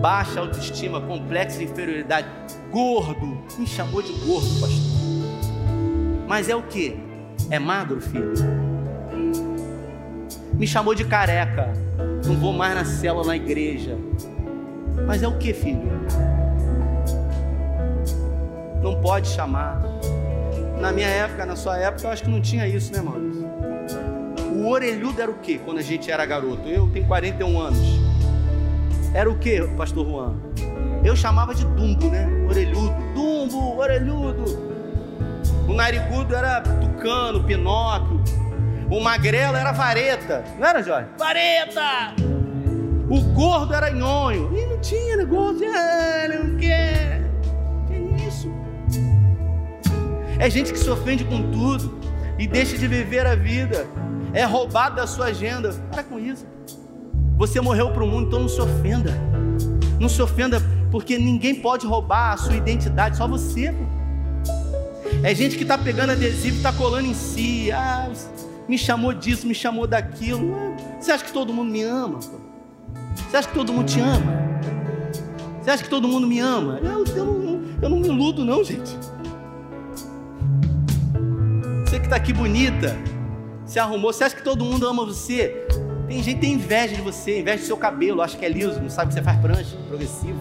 baixa 0.00 0.40
autoestima, 0.40 1.00
complexo 1.00 1.58
de 1.58 1.64
inferioridade, 1.64 2.26
gordo. 2.70 3.44
Me 3.56 3.66
chamou 3.66 4.02
de 4.02 4.12
gordo, 4.24 4.48
pastor. 4.60 4.90
Mas 6.26 6.48
é 6.48 6.56
o 6.56 6.62
que? 6.62 6.98
É 7.50 7.58
magro, 7.58 8.00
filho? 8.00 8.69
Me 10.54 10.66
chamou 10.66 10.94
de 10.94 11.04
careca. 11.04 11.72
Não 12.26 12.36
vou 12.36 12.52
mais 12.52 12.74
na 12.74 12.84
célula 12.84 13.26
na 13.26 13.36
igreja. 13.36 13.96
Mas 15.06 15.22
é 15.22 15.28
o 15.28 15.38
que, 15.38 15.52
filho? 15.52 15.90
Não 18.82 19.00
pode 19.00 19.28
chamar. 19.28 19.82
Na 20.80 20.92
minha 20.92 21.08
época, 21.08 21.44
na 21.44 21.56
sua 21.56 21.78
época, 21.78 22.06
eu 22.06 22.10
acho 22.10 22.22
que 22.22 22.30
não 22.30 22.40
tinha 22.40 22.66
isso, 22.66 22.92
né, 22.92 23.00
Maurício? 23.02 23.48
O 24.54 24.68
orelhudo 24.68 25.20
era 25.20 25.30
o 25.30 25.34
que 25.34 25.58
quando 25.58 25.78
a 25.78 25.82
gente 25.82 26.10
era 26.10 26.24
garoto? 26.24 26.68
Eu 26.68 26.88
tenho 26.90 27.06
41 27.06 27.60
anos. 27.60 28.00
Era 29.14 29.30
o 29.30 29.38
que, 29.38 29.60
pastor 29.76 30.06
Juan? 30.06 30.34
Eu 31.02 31.16
chamava 31.16 31.54
de 31.54 31.64
dumbo, 31.64 32.08
né? 32.08 32.28
Orelhudo. 32.48 32.94
Dumbo, 33.14 33.78
orelhudo. 33.78 34.44
O 35.66 35.72
narigudo 35.72 36.34
era 36.34 36.60
tucano, 36.60 37.42
pinóquio. 37.44 38.20
O 38.90 38.98
magrelo 38.98 39.56
era 39.56 39.70
vareta. 39.70 40.44
Não 40.58 40.66
era, 40.66 40.82
Jorge? 40.82 41.08
Vareta! 41.16 42.12
O 43.08 43.20
gordo 43.20 43.72
era 43.72 43.90
nhonho. 43.90 44.50
E 44.56 44.66
não 44.66 44.80
tinha 44.80 45.16
negócio. 45.16 45.64
Ah, 45.72 46.28
não 46.28 46.56
quer. 46.56 47.22
Que 47.86 48.24
isso? 48.26 48.52
É 50.38 50.50
gente 50.50 50.72
que 50.72 50.78
se 50.78 50.90
ofende 50.90 51.24
com 51.24 51.52
tudo 51.52 52.00
e 52.36 52.48
deixa 52.48 52.76
de 52.76 52.88
viver 52.88 53.26
a 53.26 53.36
vida. 53.36 53.86
É 54.32 54.44
roubado 54.44 54.96
da 54.96 55.06
sua 55.06 55.26
agenda. 55.26 55.72
Para 55.90 56.02
com 56.02 56.18
isso. 56.18 56.44
Você 57.36 57.60
morreu 57.60 57.92
para 57.92 58.02
o 58.02 58.06
mundo, 58.08 58.26
então 58.26 58.40
não 58.40 58.48
se 58.48 58.60
ofenda. 58.60 59.12
Não 60.00 60.08
se 60.08 60.20
ofenda 60.20 60.60
porque 60.90 61.16
ninguém 61.16 61.54
pode 61.54 61.86
roubar 61.86 62.32
a 62.32 62.36
sua 62.36 62.56
identidade, 62.56 63.16
só 63.16 63.28
você. 63.28 63.72
É 65.22 65.34
gente 65.34 65.56
que 65.56 65.62
está 65.62 65.78
pegando 65.78 66.10
adesivo 66.10 66.54
e 66.54 66.58
está 66.58 66.72
colando 66.72 67.06
em 67.06 67.14
si. 67.14 67.70
Ah, 67.70 68.08
me 68.70 68.78
chamou 68.78 69.12
disso, 69.12 69.48
me 69.48 69.54
chamou 69.54 69.84
daquilo. 69.84 70.54
Você 71.00 71.10
acha 71.10 71.24
que 71.24 71.32
todo 71.32 71.52
mundo 71.52 71.72
me 71.72 71.82
ama? 71.82 72.20
Você 73.16 73.36
acha 73.36 73.48
que 73.48 73.54
todo 73.54 73.72
mundo 73.72 73.86
te 73.88 73.98
ama? 73.98 74.32
Você 75.60 75.70
acha 75.70 75.82
que 75.82 75.90
todo 75.90 76.06
mundo 76.06 76.24
me 76.24 76.38
ama? 76.38 76.78
Eu, 76.80 77.04
eu, 77.04 77.24
não, 77.24 77.62
eu 77.82 77.88
não 77.88 77.98
me 77.98 78.06
iludo, 78.06 78.44
não, 78.44 78.62
gente. 78.62 78.96
Você 81.84 81.98
que 81.98 82.06
está 82.06 82.14
aqui 82.14 82.32
bonita, 82.32 82.96
se 83.66 83.80
arrumou, 83.80 84.12
você 84.12 84.22
acha 84.22 84.36
que 84.36 84.44
todo 84.44 84.64
mundo 84.64 84.86
ama 84.86 85.04
você? 85.04 85.66
Tem 86.06 86.22
gente 86.22 86.36
que 86.36 86.40
tem 86.40 86.52
inveja 86.52 86.94
de 86.94 87.02
você, 87.02 87.40
inveja 87.40 87.58
do 87.58 87.66
seu 87.66 87.76
cabelo, 87.76 88.22
acha 88.22 88.38
que 88.38 88.44
é 88.44 88.48
liso, 88.48 88.80
não 88.80 88.88
sabe 88.88 89.08
que 89.08 89.14
você 89.14 89.22
faz 89.22 89.40
prancha, 89.40 89.76
progressivo. 89.88 90.38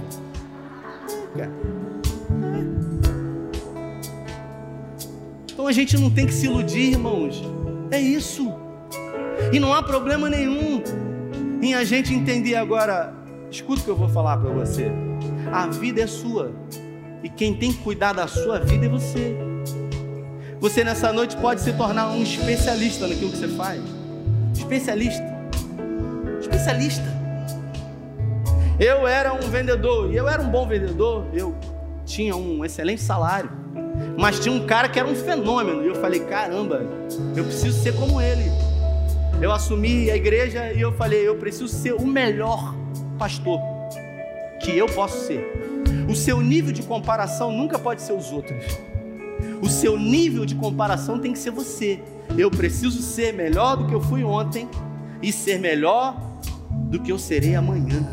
Então 5.51 5.65
a 5.65 5.71
gente 5.71 5.97
não 5.97 6.11
tem 6.11 6.27
que 6.27 6.33
se 6.33 6.45
iludir, 6.45 6.91
irmãos. 6.91 7.58
É 7.91 7.99
isso. 7.99 8.53
E 9.51 9.59
não 9.59 9.73
há 9.73 9.81
problema 9.81 10.29
nenhum 10.29 10.83
em 11.61 11.73
a 11.73 11.83
gente 11.83 12.13
entender 12.13 12.55
agora. 12.55 13.13
Escuta 13.49 13.81
o 13.81 13.83
que 13.83 13.89
eu 13.89 13.95
vou 13.95 14.09
falar 14.09 14.37
para 14.37 14.49
você. 14.51 14.91
A 15.51 15.67
vida 15.67 16.01
é 16.01 16.07
sua. 16.07 16.51
E 17.23 17.29
quem 17.29 17.55
tem 17.55 17.73
que 17.73 17.79
cuidar 17.79 18.13
da 18.13 18.27
sua 18.27 18.59
vida 18.59 18.85
é 18.85 18.89
você. 18.89 19.35
Você 20.59 20.83
nessa 20.83 21.11
noite 21.11 21.35
pode 21.37 21.61
se 21.61 21.73
tornar 21.73 22.11
um 22.11 22.21
especialista 22.21 23.07
naquilo 23.07 23.31
que 23.31 23.37
você 23.37 23.47
faz. 23.47 23.81
Especialista. 24.53 25.23
Especialista. 26.39 27.19
Eu 28.79 29.07
era 29.07 29.33
um 29.33 29.49
vendedor 29.49 30.11
e 30.11 30.15
eu 30.15 30.27
era 30.27 30.41
um 30.41 30.49
bom 30.49 30.67
vendedor. 30.67 31.25
Eu 31.33 31.55
tinha 32.05 32.35
um 32.35 32.63
excelente 32.63 33.01
salário. 33.01 33.58
Mas 34.17 34.39
tinha 34.39 34.53
um 34.53 34.65
cara 34.65 34.89
que 34.89 34.99
era 34.99 35.07
um 35.07 35.15
fenômeno. 35.15 35.83
E 35.83 35.87
eu 35.87 35.95
falei: 35.95 36.19
caramba, 36.21 36.85
eu 37.35 37.43
preciso 37.43 37.81
ser 37.81 37.95
como 37.95 38.21
ele. 38.21 38.49
Eu 39.41 39.51
assumi 39.51 40.11
a 40.11 40.15
igreja 40.15 40.73
e 40.73 40.81
eu 40.81 40.91
falei: 40.93 41.27
eu 41.27 41.35
preciso 41.35 41.67
ser 41.67 41.93
o 41.93 42.05
melhor 42.05 42.75
pastor 43.17 43.59
que 44.61 44.77
eu 44.77 44.87
posso 44.87 45.25
ser. 45.25 45.45
O 46.09 46.15
seu 46.15 46.41
nível 46.41 46.71
de 46.71 46.83
comparação 46.83 47.51
nunca 47.51 47.79
pode 47.79 48.01
ser 48.01 48.13
os 48.13 48.31
outros. 48.31 48.63
O 49.61 49.69
seu 49.69 49.97
nível 49.97 50.45
de 50.45 50.55
comparação 50.55 51.19
tem 51.19 51.31
que 51.31 51.39
ser 51.39 51.51
você. 51.51 51.99
Eu 52.37 52.49
preciso 52.51 53.01
ser 53.01 53.33
melhor 53.33 53.77
do 53.77 53.87
que 53.87 53.93
eu 53.93 54.01
fui 54.01 54.23
ontem 54.23 54.67
e 55.21 55.31
ser 55.31 55.59
melhor 55.59 56.19
do 56.89 56.99
que 56.99 57.11
eu 57.11 57.19
serei 57.19 57.55
amanhã. 57.55 58.05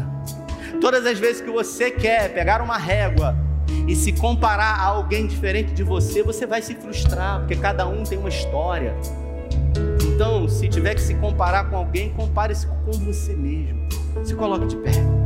Todas 0.80 1.06
as 1.06 1.18
vezes 1.18 1.40
que 1.40 1.50
você 1.50 1.90
quer 1.90 2.32
pegar 2.32 2.60
uma 2.60 2.76
régua 2.76 3.36
e 3.86 3.94
se 3.94 4.12
comparar 4.12 4.80
a 4.80 4.84
alguém 4.86 5.26
diferente 5.26 5.72
de 5.72 5.82
você, 5.82 6.22
você 6.22 6.46
vai 6.46 6.60
se 6.60 6.74
frustrar, 6.74 7.40
porque 7.40 7.56
cada 7.56 7.86
um 7.86 8.02
tem 8.02 8.18
uma 8.18 8.28
história. 8.28 8.94
Então, 10.02 10.48
se 10.48 10.68
tiver 10.68 10.94
que 10.94 11.00
se 11.00 11.14
comparar 11.14 11.70
com 11.70 11.76
alguém, 11.76 12.10
compare-se 12.10 12.66
com 12.66 12.92
você 12.92 13.34
mesmo. 13.34 13.86
Se 14.24 14.34
coloque 14.34 14.66
de 14.66 14.76
pé. 14.76 15.25